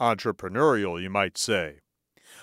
Entrepreneurial, 0.00 1.00
you 1.00 1.08
might 1.08 1.38
say 1.38 1.81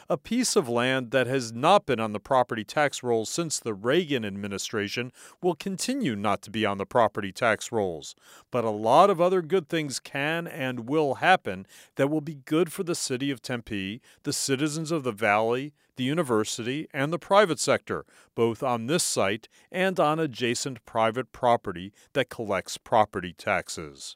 a 0.10 0.18
piece 0.18 0.56
of 0.56 0.70
land 0.70 1.12
that 1.12 1.28
has 1.28 1.52
not 1.52 1.86
been 1.86 2.00
on 2.00 2.14
the 2.14 2.20
property 2.20 2.64
tax 2.64 3.04
rolls 3.04 3.30
since 3.30 3.60
the 3.60 3.74
Reagan 3.74 4.26
administration 4.26 5.12
will 5.42 5.56
continue 5.56 6.16
not 6.16 6.42
to 6.44 6.52
be 6.52 6.66
on 6.66 6.78
the 6.78 6.86
property 6.86 7.32
tax 7.32 7.72
rolls. 7.72 8.16
But 8.52 8.66
a 8.66 8.70
lot 8.70 9.10
of 9.10 9.22
other 9.22 9.42
good 9.42 9.70
things 9.70 10.00
can 10.00 10.48
and 10.48 10.88
will 10.88 11.16
happen 11.16 11.66
that 11.96 12.10
will 12.10 12.22
be 12.22 12.36
good 12.36 12.72
for 12.72 12.84
the 12.84 12.96
city 12.96 13.32
of 13.32 13.42
Tempe, 13.42 14.02
the 14.24 14.34
citizens 14.34 14.92
of 14.92 15.04
the 15.04 15.12
valley, 15.12 15.74
the 15.96 16.04
university, 16.06 16.88
and 16.94 17.12
the 17.12 17.20
private 17.20 17.60
sector, 17.60 18.06
both 18.34 18.64
on 18.64 18.88
this 18.88 19.04
site 19.04 19.50
and 19.72 20.00
on 20.00 20.20
adjacent 20.20 20.86
private 20.86 21.32
property 21.32 21.92
that 22.14 22.30
collects 22.30 22.78
property 22.78 23.34
taxes. 23.34 24.16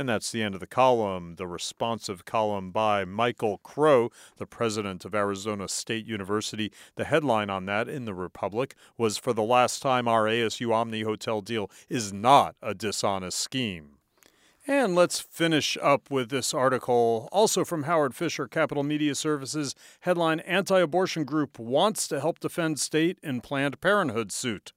And 0.00 0.08
that's 0.08 0.32
the 0.32 0.42
end 0.42 0.54
of 0.54 0.60
the 0.60 0.66
column, 0.66 1.34
the 1.34 1.46
responsive 1.46 2.24
column 2.24 2.70
by 2.70 3.04
Michael 3.04 3.58
Crow, 3.58 4.10
the 4.38 4.46
president 4.46 5.04
of 5.04 5.14
Arizona 5.14 5.68
State 5.68 6.06
University. 6.06 6.72
The 6.96 7.04
headline 7.04 7.50
on 7.50 7.66
that 7.66 7.86
in 7.86 8.06
the 8.06 8.14
Republic 8.14 8.74
was 8.96 9.18
For 9.18 9.34
the 9.34 9.42
last 9.42 9.82
time, 9.82 10.08
our 10.08 10.24
ASU 10.24 10.72
Omni 10.72 11.02
Hotel 11.02 11.42
deal 11.42 11.70
is 11.90 12.14
not 12.14 12.56
a 12.62 12.72
dishonest 12.72 13.38
scheme. 13.38 13.98
And 14.66 14.94
let's 14.94 15.20
finish 15.20 15.76
up 15.82 16.10
with 16.10 16.30
this 16.30 16.54
article, 16.54 17.28
also 17.30 17.62
from 17.62 17.82
Howard 17.82 18.14
Fisher, 18.14 18.48
Capital 18.48 18.82
Media 18.82 19.14
Services. 19.14 19.74
Headline 20.00 20.40
Anti 20.40 20.80
abortion 20.80 21.24
group 21.24 21.58
wants 21.58 22.08
to 22.08 22.20
help 22.20 22.40
defend 22.40 22.80
state 22.80 23.18
in 23.22 23.42
Planned 23.42 23.82
Parenthood 23.82 24.32
suit. 24.32 24.72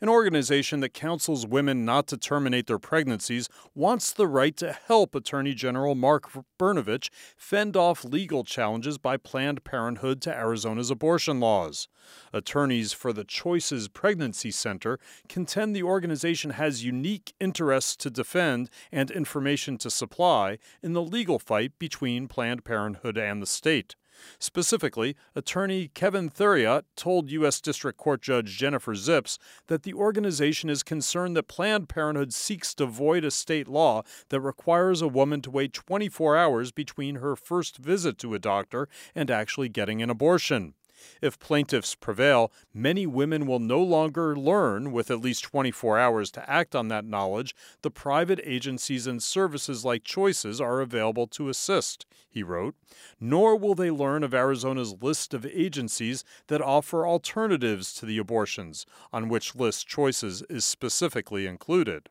An 0.00 0.08
organization 0.08 0.80
that 0.80 0.94
counsels 0.94 1.46
women 1.46 1.84
not 1.84 2.06
to 2.08 2.16
terminate 2.16 2.66
their 2.66 2.78
pregnancies 2.78 3.48
wants 3.74 4.12
the 4.12 4.26
right 4.26 4.56
to 4.56 4.72
help 4.72 5.14
Attorney 5.14 5.54
General 5.54 5.94
Mark 5.94 6.30
Brnovich 6.58 7.10
fend 7.36 7.76
off 7.76 8.04
legal 8.04 8.44
challenges 8.44 8.98
by 8.98 9.16
Planned 9.16 9.64
Parenthood 9.64 10.20
to 10.22 10.34
Arizona's 10.34 10.90
abortion 10.90 11.40
laws. 11.40 11.88
Attorneys 12.32 12.92
for 12.92 13.12
the 13.12 13.24
Choices 13.24 13.88
Pregnancy 13.88 14.50
Center 14.50 14.98
contend 15.28 15.74
the 15.74 15.82
organization 15.82 16.50
has 16.50 16.84
unique 16.84 17.32
interests 17.40 17.96
to 17.96 18.10
defend 18.10 18.70
and 18.90 19.10
information 19.10 19.78
to 19.78 19.90
supply 19.90 20.58
in 20.82 20.92
the 20.92 21.02
legal 21.02 21.38
fight 21.38 21.72
between 21.78 22.28
Planned 22.28 22.64
Parenthood 22.64 23.16
and 23.16 23.40
the 23.40 23.46
state. 23.46 23.94
Specifically, 24.38 25.16
attorney 25.34 25.88
Kevin 25.88 26.30
Theriot 26.30 26.82
told 26.96 27.30
U.S. 27.30 27.60
District 27.60 27.98
Court 27.98 28.22
Judge 28.22 28.56
Jennifer 28.56 28.94
Zipps 28.94 29.38
that 29.66 29.82
the 29.82 29.94
organization 29.94 30.70
is 30.70 30.82
concerned 30.82 31.36
that 31.36 31.48
Planned 31.48 31.88
Parenthood 31.88 32.32
seeks 32.32 32.74
to 32.74 32.86
void 32.86 33.24
a 33.24 33.30
state 33.30 33.68
law 33.68 34.02
that 34.28 34.40
requires 34.40 35.02
a 35.02 35.08
woman 35.08 35.40
to 35.42 35.50
wait 35.50 35.72
24 35.72 36.36
hours 36.36 36.72
between 36.72 37.16
her 37.16 37.36
first 37.36 37.78
visit 37.78 38.18
to 38.18 38.34
a 38.34 38.38
doctor 38.38 38.88
and 39.14 39.30
actually 39.30 39.68
getting 39.68 40.02
an 40.02 40.10
abortion. 40.10 40.74
If 41.20 41.38
plaintiffs 41.38 41.94
prevail, 41.94 42.52
many 42.72 43.06
women 43.06 43.46
will 43.46 43.58
no 43.58 43.82
longer 43.82 44.36
learn, 44.36 44.92
with 44.92 45.10
at 45.10 45.20
least 45.20 45.44
24 45.44 45.98
hours 45.98 46.30
to 46.32 46.50
act 46.50 46.74
on 46.74 46.88
that 46.88 47.04
knowledge, 47.04 47.54
the 47.82 47.90
private 47.90 48.40
agencies 48.44 49.06
and 49.06 49.22
services 49.22 49.84
like 49.84 50.04
Choices 50.04 50.60
are 50.60 50.80
available 50.80 51.26
to 51.28 51.48
assist, 51.48 52.06
he 52.28 52.42
wrote. 52.42 52.74
Nor 53.20 53.56
will 53.56 53.74
they 53.74 53.90
learn 53.90 54.22
of 54.22 54.34
Arizona's 54.34 54.94
list 55.00 55.34
of 55.34 55.46
agencies 55.46 56.24
that 56.48 56.62
offer 56.62 57.06
alternatives 57.06 57.92
to 57.94 58.06
the 58.06 58.18
abortions, 58.18 58.86
on 59.12 59.28
which 59.28 59.54
list 59.54 59.86
Choices 59.86 60.42
is 60.48 60.64
specifically 60.64 61.46
included. 61.46 62.08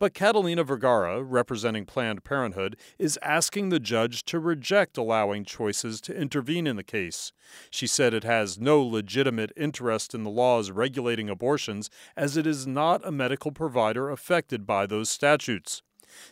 But 0.00 0.14
Catalina 0.14 0.64
Vergara, 0.64 1.22
representing 1.22 1.84
Planned 1.84 2.24
Parenthood, 2.24 2.78
is 2.98 3.18
asking 3.20 3.68
the 3.68 3.78
judge 3.78 4.24
to 4.24 4.40
reject 4.40 4.96
allowing 4.96 5.44
choices 5.44 6.00
to 6.00 6.16
intervene 6.16 6.66
in 6.66 6.76
the 6.76 6.82
case. 6.82 7.32
She 7.70 7.86
said 7.86 8.14
it 8.14 8.24
has 8.24 8.58
no 8.58 8.82
legitimate 8.82 9.52
interest 9.58 10.14
in 10.14 10.24
the 10.24 10.30
laws 10.30 10.70
regulating 10.70 11.28
abortions 11.28 11.90
as 12.16 12.38
it 12.38 12.46
is 12.46 12.66
not 12.66 13.06
a 13.06 13.12
medical 13.12 13.52
provider 13.52 14.08
affected 14.08 14.66
by 14.66 14.86
those 14.86 15.10
statutes. 15.10 15.82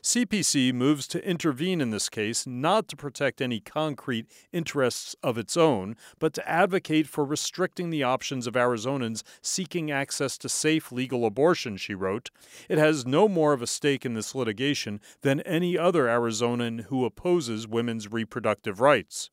CPC 0.02 0.72
moves 0.72 1.06
to 1.08 1.28
intervene 1.28 1.80
in 1.80 1.90
this 1.90 2.08
case 2.08 2.46
not 2.46 2.88
to 2.88 2.96
protect 2.96 3.40
any 3.40 3.60
concrete 3.60 4.26
interests 4.52 5.14
of 5.22 5.38
its 5.38 5.56
own, 5.56 5.96
but 6.18 6.32
to 6.34 6.48
advocate 6.48 7.06
for 7.06 7.24
restricting 7.24 7.90
the 7.90 8.02
options 8.02 8.46
of 8.46 8.54
Arizonans 8.54 9.22
seeking 9.42 9.90
access 9.90 10.38
to 10.38 10.48
safe 10.48 10.92
legal 10.92 11.24
abortion, 11.24 11.76
she 11.76 11.94
wrote. 11.94 12.30
It 12.68 12.78
has 12.78 13.06
no 13.06 13.28
more 13.28 13.52
of 13.52 13.62
a 13.62 13.66
stake 13.66 14.04
in 14.04 14.14
this 14.14 14.34
litigation 14.34 15.00
than 15.22 15.40
any 15.40 15.76
other 15.76 16.06
Arizonan 16.06 16.84
who 16.84 17.04
opposes 17.04 17.68
women's 17.68 18.10
reproductive 18.10 18.80
rights. 18.80 19.30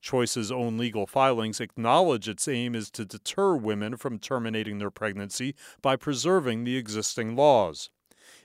Choice's 0.00 0.52
own 0.52 0.76
legal 0.76 1.06
filings 1.06 1.60
acknowledge 1.60 2.28
its 2.28 2.46
aim 2.46 2.74
is 2.74 2.90
to 2.90 3.04
deter 3.04 3.56
women 3.56 3.96
from 3.96 4.18
terminating 4.18 4.78
their 4.78 4.90
pregnancy 4.90 5.54
by 5.80 5.96
preserving 5.96 6.64
the 6.64 6.76
existing 6.76 7.36
laws. 7.36 7.90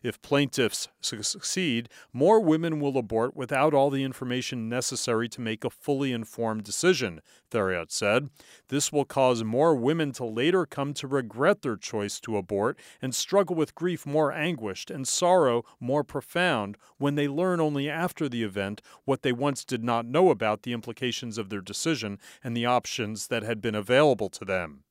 If 0.07 0.21
plaintiffs 0.21 0.87
succeed, 1.01 1.89
more 2.13 2.39
women 2.39 2.79
will 2.79 2.97
abort 2.97 3.35
without 3.35 3.73
all 3.73 3.89
the 3.89 4.05
information 4.05 4.69
necessary 4.69 5.27
to 5.27 5.41
make 5.41 5.65
a 5.65 5.69
fully 5.69 6.13
informed 6.13 6.63
decision, 6.63 7.19
Theriot 7.51 7.91
said. 7.91 8.29
This 8.69 8.89
will 8.89 9.03
cause 9.03 9.43
more 9.43 9.75
women 9.75 10.13
to 10.13 10.23
later 10.23 10.65
come 10.65 10.93
to 10.93 11.07
regret 11.07 11.61
their 11.61 11.75
choice 11.75 12.21
to 12.21 12.37
abort 12.37 12.79
and 13.01 13.13
struggle 13.13 13.57
with 13.57 13.75
grief 13.75 14.05
more 14.05 14.31
anguished 14.31 14.89
and 14.89 15.05
sorrow 15.05 15.65
more 15.77 16.05
profound 16.05 16.77
when 16.97 17.15
they 17.15 17.27
learn 17.27 17.59
only 17.59 17.89
after 17.89 18.29
the 18.29 18.43
event 18.43 18.81
what 19.03 19.23
they 19.23 19.33
once 19.33 19.65
did 19.65 19.83
not 19.83 20.05
know 20.05 20.29
about 20.29 20.63
the 20.63 20.71
implications 20.71 21.37
of 21.37 21.49
their 21.49 21.59
decision 21.59 22.17
and 22.41 22.55
the 22.55 22.65
options 22.65 23.27
that 23.27 23.43
had 23.43 23.59
been 23.59 23.75
available 23.75 24.29
to 24.29 24.45
them. 24.45 24.85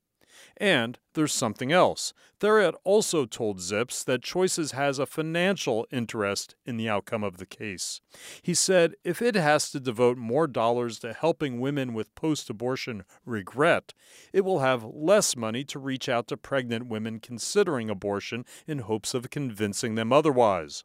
And 0.59 0.99
there's 1.15 1.33
something 1.33 1.71
else. 1.71 2.15
Theriot 2.41 2.75
also 2.83 3.27
told 3.27 3.59
Zipps 3.59 4.05
that 4.05 4.23
Choices 4.23 4.73
has 4.73 4.99
a 4.99 5.07
financial 5.07 5.87
interest 5.91 6.55
in 6.65 6.77
the 6.77 6.89
outcome 6.89 7.23
of 7.23 7.37
the 7.37 7.47
case. 7.47 8.01
He 8.43 8.55
said 8.55 8.95
if 9.05 9.21
it 9.21 9.35
has 9.35 9.71
to 9.71 9.81
devote 9.81 10.17
more 10.17 10.47
dollars 10.47 10.99
to 11.01 11.13
helping 11.13 11.61
women 11.61 11.93
with 11.93 12.15
post 12.15 12.49
abortion 12.49 13.05
regret, 13.25 13.93
it 14.33 14.45
will 14.45 14.61
have 14.61 14.85
less 14.85 15.37
money 15.37 15.65
to 15.65 15.79
reach 15.79 16.09
out 16.09 16.29
to 16.29 16.37
pregnant 16.37 16.87
women 16.87 17.21
considering 17.21 17.91
abortion 17.91 18.45
in 18.67 18.81
hopes 18.81 19.13
of 19.13 19.31
convincing 19.31 19.95
them 19.95 20.13
otherwise. 20.13 20.85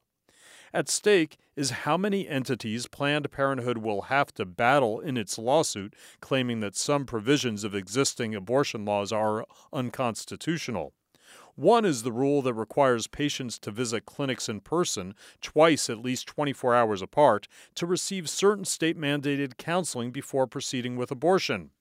At 0.74 0.88
stake 0.88 1.38
is 1.58 1.82
how 1.84 1.98
many 1.98 2.30
entities 2.30 2.88
Planned 2.88 3.30
Parenthood 3.30 3.80
will 3.80 4.04
have 4.04 4.34
to 4.36 4.46
battle 4.46 5.02
in 5.02 5.18
its 5.18 5.38
lawsuit, 5.38 5.94
claiming 6.22 6.62
that 6.62 6.78
some 6.78 7.06
provisions 7.06 7.66
of 7.66 7.76
existing 7.76 8.34
abortion 8.34 8.86
laws 8.86 9.12
are 9.12 9.46
unconstitutional. 9.74 10.94
One 11.56 11.84
is 11.84 12.04
the 12.04 12.14
rule 12.14 12.42
that 12.44 12.54
requires 12.54 13.08
patients 13.08 13.60
to 13.60 13.72
visit 13.72 14.06
clinics 14.06 14.48
in 14.48 14.62
person 14.62 15.14
twice 15.42 15.90
at 15.90 16.02
least 16.02 16.28
24 16.28 16.74
hours 16.74 17.02
apart 17.02 17.50
to 17.76 17.86
receive 17.86 18.30
certain 18.30 18.64
state 18.64 18.98
mandated 18.98 19.58
counseling 19.58 20.12
before 20.12 20.48
proceeding 20.48 20.96
with 20.96 21.12
abortion. 21.12 21.72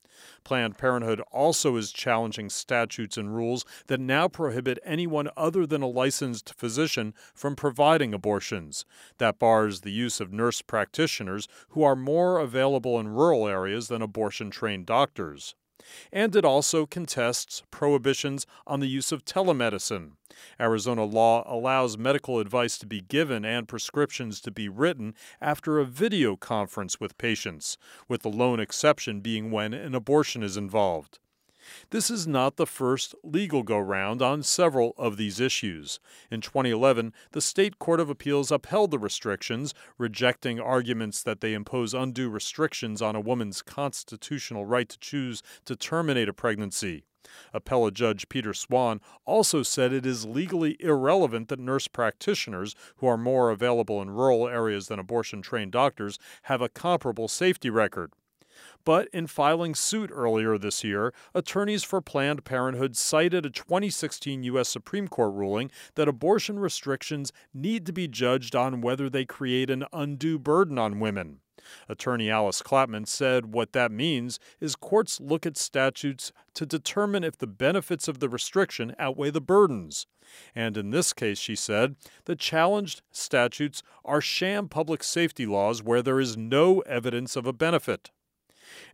Planned 0.44 0.78
Parenthood 0.78 1.20
also 1.32 1.76
is 1.76 1.92
challenging 1.92 2.50
statutes 2.50 3.16
and 3.16 3.34
rules 3.34 3.64
that 3.86 4.00
now 4.00 4.28
prohibit 4.28 4.78
anyone 4.84 5.30
other 5.36 5.66
than 5.66 5.82
a 5.82 5.88
licensed 5.88 6.54
physician 6.54 7.14
from 7.34 7.56
providing 7.56 8.12
abortions. 8.12 8.84
That 9.18 9.38
bars 9.38 9.80
the 9.80 9.92
use 9.92 10.20
of 10.20 10.32
nurse 10.32 10.62
practitioners 10.62 11.48
who 11.70 11.82
are 11.82 11.96
more 11.96 12.38
available 12.38 12.98
in 12.98 13.08
rural 13.08 13.46
areas 13.46 13.88
than 13.88 14.02
abortion 14.02 14.50
trained 14.50 14.86
doctors 14.86 15.54
and 16.12 16.34
it 16.36 16.44
also 16.44 16.86
contests 16.86 17.62
prohibitions 17.70 18.46
on 18.66 18.80
the 18.80 18.86
use 18.86 19.12
of 19.12 19.24
telemedicine. 19.24 20.12
Arizona 20.60 21.04
law 21.04 21.42
allows 21.46 21.98
medical 21.98 22.38
advice 22.38 22.78
to 22.78 22.86
be 22.86 23.00
given 23.00 23.44
and 23.44 23.68
prescriptions 23.68 24.40
to 24.40 24.50
be 24.50 24.68
written 24.68 25.14
after 25.40 25.78
a 25.78 25.84
video 25.84 26.36
conference 26.36 27.00
with 27.00 27.18
patients, 27.18 27.76
with 28.08 28.22
the 28.22 28.28
lone 28.28 28.60
exception 28.60 29.20
being 29.20 29.50
when 29.50 29.74
an 29.74 29.94
abortion 29.94 30.42
is 30.42 30.56
involved. 30.56 31.18
This 31.90 32.10
is 32.10 32.26
not 32.26 32.56
the 32.56 32.66
first 32.66 33.14
legal 33.22 33.62
go 33.62 33.78
round 33.78 34.22
on 34.22 34.42
several 34.42 34.94
of 34.96 35.16
these 35.16 35.40
issues. 35.40 36.00
In 36.30 36.40
2011, 36.40 37.12
the 37.32 37.40
State 37.40 37.78
Court 37.78 38.00
of 38.00 38.10
Appeals 38.10 38.50
upheld 38.50 38.90
the 38.90 38.98
restrictions, 38.98 39.74
rejecting 39.98 40.60
arguments 40.60 41.22
that 41.22 41.40
they 41.40 41.54
impose 41.54 41.94
undue 41.94 42.28
restrictions 42.28 43.00
on 43.00 43.16
a 43.16 43.20
woman's 43.20 43.62
constitutional 43.62 44.64
right 44.64 44.88
to 44.88 44.98
choose 44.98 45.42
to 45.64 45.76
terminate 45.76 46.28
a 46.28 46.32
pregnancy. 46.32 47.04
Appellate 47.52 47.94
Judge 47.94 48.28
Peter 48.28 48.54
Swann 48.54 49.00
also 49.24 49.62
said 49.62 49.92
it 49.92 50.06
is 50.06 50.26
legally 50.26 50.76
irrelevant 50.80 51.48
that 51.48 51.58
nurse 51.58 51.86
practitioners, 51.86 52.74
who 52.96 53.06
are 53.06 53.18
more 53.18 53.50
available 53.50 54.00
in 54.00 54.10
rural 54.10 54.48
areas 54.48 54.88
than 54.88 54.98
abortion 54.98 55.42
trained 55.42 55.72
doctors, 55.72 56.18
have 56.44 56.62
a 56.62 56.68
comparable 56.68 57.28
safety 57.28 57.70
record. 57.70 58.12
But 58.84 59.08
in 59.12 59.26
filing 59.26 59.74
suit 59.74 60.10
earlier 60.12 60.56
this 60.56 60.82
year, 60.82 61.12
attorneys 61.34 61.84
for 61.84 62.00
Planned 62.00 62.44
Parenthood 62.44 62.96
cited 62.96 63.44
a 63.44 63.50
2016 63.50 64.42
U.S. 64.44 64.68
Supreme 64.68 65.08
Court 65.08 65.34
ruling 65.34 65.70
that 65.94 66.08
abortion 66.08 66.58
restrictions 66.58 67.32
need 67.52 67.84
to 67.86 67.92
be 67.92 68.08
judged 68.08 68.56
on 68.56 68.80
whether 68.80 69.10
they 69.10 69.24
create 69.24 69.70
an 69.70 69.84
undue 69.92 70.38
burden 70.38 70.78
on 70.78 71.00
women. 71.00 71.40
Attorney 71.88 72.30
Alice 72.30 72.62
Clapman 72.62 73.06
said 73.06 73.52
what 73.52 73.72
that 73.72 73.92
means 73.92 74.38
is 74.60 74.76
courts 74.76 75.20
look 75.20 75.44
at 75.44 75.56
statutes 75.56 76.32
to 76.54 76.66
determine 76.66 77.22
if 77.22 77.36
the 77.36 77.46
benefits 77.46 78.08
of 78.08 78.18
the 78.18 78.28
restriction 78.28 78.94
outweigh 78.98 79.30
the 79.30 79.40
burdens. 79.40 80.06
And 80.54 80.76
in 80.76 80.90
this 80.90 81.12
case, 81.12 81.38
she 81.38 81.56
said, 81.56 81.96
the 82.24 82.36
challenged 82.36 83.02
statutes 83.10 83.82
are 84.04 84.20
sham 84.20 84.68
public 84.68 85.02
safety 85.02 85.44
laws 85.44 85.82
where 85.82 86.02
there 86.02 86.20
is 86.20 86.36
no 86.36 86.80
evidence 86.80 87.36
of 87.36 87.46
a 87.46 87.52
benefit. 87.52 88.10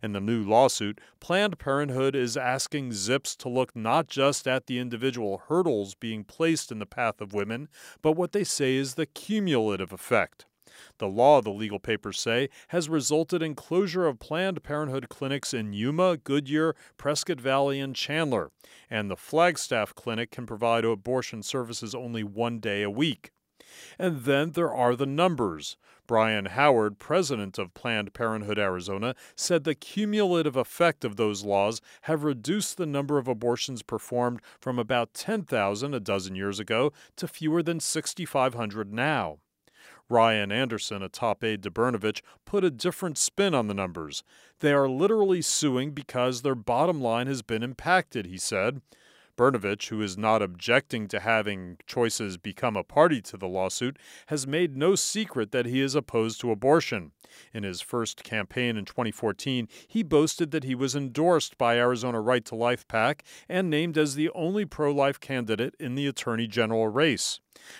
In 0.01 0.13
the 0.13 0.19
new 0.19 0.43
lawsuit, 0.43 0.99
Planned 1.19 1.59
Parenthood 1.59 2.15
is 2.15 2.37
asking 2.37 2.91
Zipps 2.91 3.35
to 3.37 3.49
look 3.49 3.75
not 3.75 4.07
just 4.07 4.47
at 4.47 4.67
the 4.67 4.79
individual 4.79 5.43
hurdles 5.47 5.95
being 5.95 6.23
placed 6.23 6.71
in 6.71 6.79
the 6.79 6.85
path 6.85 7.21
of 7.21 7.33
women, 7.33 7.67
but 8.01 8.13
what 8.13 8.31
they 8.31 8.43
say 8.43 8.75
is 8.75 8.95
the 8.95 9.05
cumulative 9.05 9.91
effect. 9.91 10.45
The 10.99 11.07
law, 11.07 11.41
the 11.41 11.49
legal 11.49 11.79
papers 11.79 12.19
say, 12.19 12.49
has 12.69 12.89
resulted 12.89 13.41
in 13.41 13.55
closure 13.55 14.05
of 14.05 14.19
Planned 14.19 14.63
Parenthood 14.63 15.09
clinics 15.09 15.53
in 15.53 15.73
Yuma, 15.73 16.17
Goodyear, 16.17 16.75
Prescott 16.97 17.41
Valley, 17.41 17.79
and 17.79 17.95
Chandler, 17.95 18.51
and 18.89 19.09
the 19.09 19.17
Flagstaff 19.17 19.95
Clinic 19.95 20.31
can 20.31 20.45
provide 20.45 20.85
abortion 20.85 21.41
services 21.41 21.95
only 21.95 22.23
one 22.23 22.59
day 22.59 22.83
a 22.83 22.89
week. 22.89 23.31
And 23.97 24.23
then 24.23 24.51
there 24.51 24.73
are 24.73 24.95
the 24.95 25.05
numbers. 25.05 25.77
Bryan 26.07 26.45
Howard, 26.45 26.99
president 26.99 27.57
of 27.57 27.73
Planned 27.73 28.13
Parenthood 28.13 28.57
Arizona, 28.57 29.13
said 29.35 29.63
the 29.63 29.75
cumulative 29.75 30.55
effect 30.55 31.03
of 31.03 31.17
those 31.17 31.43
laws 31.43 31.81
have 32.03 32.23
reduced 32.23 32.77
the 32.77 32.85
number 32.85 33.17
of 33.17 33.27
abortions 33.27 33.83
performed 33.83 34.41
from 34.59 34.79
about 34.79 35.13
10,000 35.13 35.93
a 35.93 35.99
dozen 35.99 36.35
years 36.35 36.59
ago 36.59 36.93
to 37.17 37.27
fewer 37.27 37.61
than 37.61 37.81
6,500 37.81 38.93
now. 38.93 39.39
Ryan 40.09 40.53
Anderson, 40.53 41.03
a 41.03 41.09
top 41.09 41.43
aide 41.43 41.63
to 41.63 41.71
Brnovich, 41.71 42.21
put 42.45 42.63
a 42.63 42.71
different 42.71 43.17
spin 43.17 43.53
on 43.53 43.67
the 43.67 43.73
numbers. 43.73 44.23
They 44.59 44.71
are 44.71 44.87
literally 44.87 45.41
suing 45.41 45.91
because 45.91 46.41
their 46.41 46.55
bottom 46.55 47.01
line 47.01 47.27
has 47.27 47.41
been 47.41 47.61
impacted, 47.61 48.25
he 48.25 48.37
said. 48.37 48.81
Brnovich, 49.37 49.89
who 49.89 50.01
is 50.01 50.17
not 50.17 50.41
objecting 50.41 51.07
to 51.07 51.19
having 51.19 51.77
choices 51.85 52.37
become 52.37 52.75
a 52.75 52.83
party 52.83 53.21
to 53.21 53.37
the 53.37 53.47
lawsuit, 53.47 53.97
has 54.27 54.47
made 54.47 54.75
no 54.75 54.95
secret 54.95 55.51
that 55.51 55.67
he 55.67 55.79
is 55.79 55.95
opposed 55.95 56.41
to 56.41 56.51
abortion. 56.51 57.11
In 57.53 57.63
his 57.63 57.81
first 57.81 58.23
campaign 58.23 58.75
in 58.75 58.85
2014, 58.85 59.67
he 59.87 60.03
boasted 60.03 60.51
that 60.51 60.63
he 60.63 60.75
was 60.75 60.95
endorsed 60.95 61.57
by 61.57 61.77
Arizona 61.77 62.19
Right 62.19 62.43
to 62.45 62.55
Life 62.55 62.87
PAC 62.87 63.23
and 63.47 63.69
named 63.69 63.97
as 63.97 64.15
the 64.15 64.29
only 64.31 64.65
pro 64.65 64.91
life 64.91 65.19
candidate 65.19 65.75
in 65.79 65.95
the 65.95 66.07
Attorney 66.07 66.47
General 66.47 66.87
race. 66.87 67.39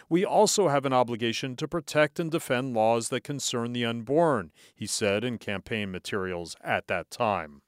We 0.10 0.24
also 0.24 0.68
have 0.68 0.86
an 0.86 0.94
obligation 0.94 1.56
to 1.58 1.68
protect 1.68 2.20
and 2.20 2.32
defend 2.32 2.74
laws 2.76 3.10
that 3.10 3.24
concern 3.24 3.74
the 3.74 3.86
unborn, 3.86 4.52
he 4.76 4.86
said 4.86 5.24
in 5.24 5.38
campaign 5.38 5.92
materials 5.92 6.56
at 6.64 6.88
that 6.88 7.10
time. 7.10 7.62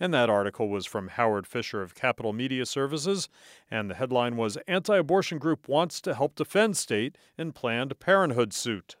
And 0.00 0.14
that 0.14 0.30
article 0.30 0.70
was 0.70 0.86
from 0.86 1.08
Howard 1.08 1.46
Fischer 1.46 1.82
of 1.82 1.94
Capitol 1.94 2.32
Media 2.32 2.64
Services. 2.64 3.28
And 3.70 3.90
the 3.90 3.94
headline 3.94 4.38
was 4.38 4.56
Anti 4.66 4.96
abortion 4.96 5.38
group 5.38 5.68
wants 5.68 6.00
to 6.00 6.14
help 6.14 6.34
defend 6.34 6.78
state 6.78 7.18
in 7.36 7.52
Planned 7.52 8.00
Parenthood 8.00 8.54
suit. 8.54 8.96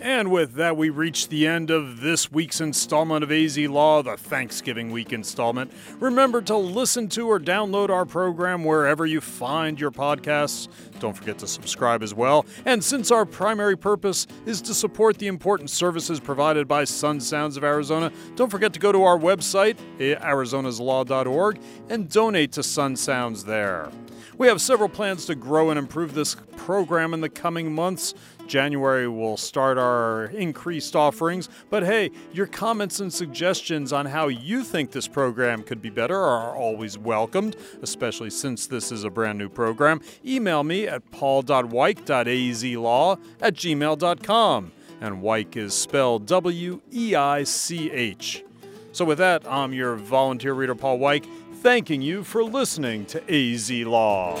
And 0.00 0.30
with 0.30 0.54
that, 0.54 0.76
we 0.76 0.90
reach 0.90 1.28
the 1.28 1.46
end 1.46 1.70
of 1.70 2.00
this 2.00 2.30
week's 2.30 2.60
installment 2.60 3.24
of 3.24 3.32
AZ 3.32 3.58
Law, 3.58 4.02
the 4.02 4.16
Thanksgiving 4.16 4.92
week 4.92 5.12
installment. 5.12 5.72
Remember 5.98 6.40
to 6.42 6.56
listen 6.56 7.08
to 7.10 7.28
or 7.28 7.40
download 7.40 7.90
our 7.90 8.04
program 8.04 8.62
wherever 8.62 9.06
you 9.06 9.20
find 9.20 9.80
your 9.80 9.90
podcasts. 9.90 10.68
Don't 11.00 11.16
forget 11.16 11.38
to 11.38 11.48
subscribe 11.48 12.04
as 12.04 12.14
well. 12.14 12.46
And 12.64 12.82
since 12.82 13.10
our 13.10 13.26
primary 13.26 13.76
purpose 13.76 14.28
is 14.46 14.62
to 14.62 14.74
support 14.74 15.18
the 15.18 15.26
important 15.26 15.68
services 15.68 16.20
provided 16.20 16.68
by 16.68 16.84
Sun 16.84 17.20
Sounds 17.20 17.56
of 17.56 17.64
Arizona, 17.64 18.12
don't 18.36 18.50
forget 18.50 18.72
to 18.74 18.80
go 18.80 18.92
to 18.92 19.02
our 19.02 19.18
website, 19.18 19.76
arizonaslaw.org, 19.98 21.60
and 21.88 22.08
donate 22.08 22.52
to 22.52 22.62
Sun 22.62 22.94
Sounds 22.94 23.44
there. 23.44 23.90
We 24.38 24.46
have 24.46 24.60
several 24.60 24.88
plans 24.88 25.26
to 25.26 25.34
grow 25.34 25.70
and 25.70 25.78
improve 25.78 26.14
this 26.14 26.36
program 26.56 27.12
in 27.12 27.20
the 27.20 27.28
coming 27.28 27.74
months. 27.74 28.14
January 28.48 29.06
will 29.06 29.36
start 29.36 29.78
our 29.78 30.24
increased 30.26 30.96
offerings, 30.96 31.48
but 31.70 31.84
hey, 31.84 32.10
your 32.32 32.46
comments 32.46 32.98
and 33.00 33.12
suggestions 33.12 33.92
on 33.92 34.06
how 34.06 34.28
you 34.28 34.64
think 34.64 34.90
this 34.90 35.06
program 35.06 35.62
could 35.62 35.82
be 35.82 35.90
better 35.90 36.16
are 36.16 36.56
always 36.56 36.98
welcomed, 36.98 37.56
especially 37.82 38.30
since 38.30 38.66
this 38.66 38.90
is 38.90 39.04
a 39.04 39.10
brand 39.10 39.38
new 39.38 39.48
program. 39.48 40.00
Email 40.24 40.64
me 40.64 40.88
at 40.88 41.08
paul.weich.azlaw 41.10 43.20
at 43.40 43.54
gmail.com. 43.54 44.72
And 45.00 45.22
Weich 45.22 45.56
is 45.56 45.74
spelled 45.74 46.26
W 46.26 46.80
E 46.92 47.14
I 47.14 47.44
C 47.44 47.88
H. 47.92 48.42
So, 48.90 49.04
with 49.04 49.18
that, 49.18 49.46
I'm 49.46 49.72
your 49.72 49.94
volunteer 49.94 50.54
reader, 50.54 50.74
Paul 50.74 50.98
Weich, 50.98 51.24
thanking 51.62 52.02
you 52.02 52.24
for 52.24 52.42
listening 52.42 53.06
to 53.06 53.22
AZ 53.32 53.70
Law. 53.70 54.36